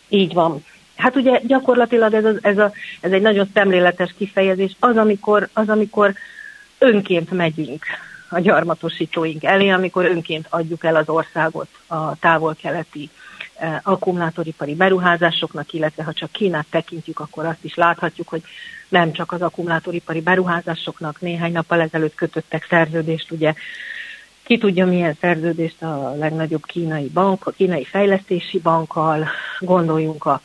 [0.09, 0.65] Így van.
[1.01, 5.69] Hát ugye gyakorlatilag ez, a, ez, a, ez egy nagyon szemléletes kifejezés, az amikor, az,
[5.69, 6.15] amikor
[6.79, 7.85] önként megyünk
[8.29, 13.11] a gyarmatosítóink elé, amikor önként adjuk el az országot a távol-keleti
[13.55, 18.43] eh, akkumulátoripari beruházásoknak, illetve ha csak Kínát tekintjük, akkor azt is láthatjuk, hogy
[18.89, 23.55] nem csak az akkumulátoripari beruházásoknak néhány nappal ezelőtt kötöttek szerződést, ugye.
[24.43, 29.29] Ki tudja milyen szerződést a legnagyobb kínai bank, a kínai fejlesztési bankkal,
[29.61, 30.41] gondoljunk a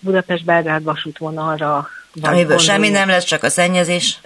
[0.00, 1.88] Budapest-Belgrád vasútvonalra.
[2.22, 4.20] Amiből semmi nem lesz, csak a szennyezés.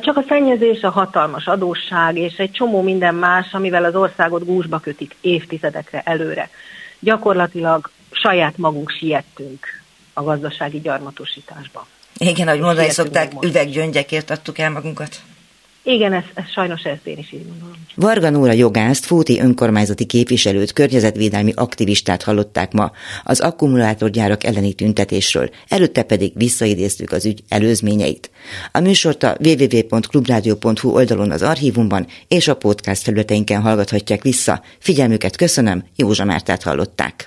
[0.00, 4.78] Csak a szennyezés, a hatalmas adósság és egy csomó minden más, amivel az országot gúzsba
[4.78, 6.50] kötik évtizedekre előre.
[6.98, 9.66] Gyakorlatilag saját magunk siettünk
[10.12, 11.86] a gazdasági gyarmatosításba.
[12.16, 15.20] Igen, ahogy mondani szokták, üveggyöngyekért adtuk el magunkat.
[15.84, 17.76] Igen, ez, ez sajnos ezt én is így gondolom.
[17.94, 22.92] Varga Nóra jogászt, Fóti önkormányzati képviselőt, környezetvédelmi aktivistát hallották ma
[23.24, 28.30] az akkumulátorgyárak elleni tüntetésről, előtte pedig visszaidéztük az ügy előzményeit.
[28.72, 34.62] A műsort a www.clubradio.hu oldalon az archívumban és a podcast felületeinken hallgathatják vissza.
[34.78, 37.26] Figyelmüket köszönöm, Józsa Mártát hallották.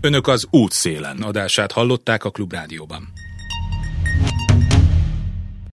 [0.00, 3.12] Önök az útszélen adását hallották a Klubrádióban.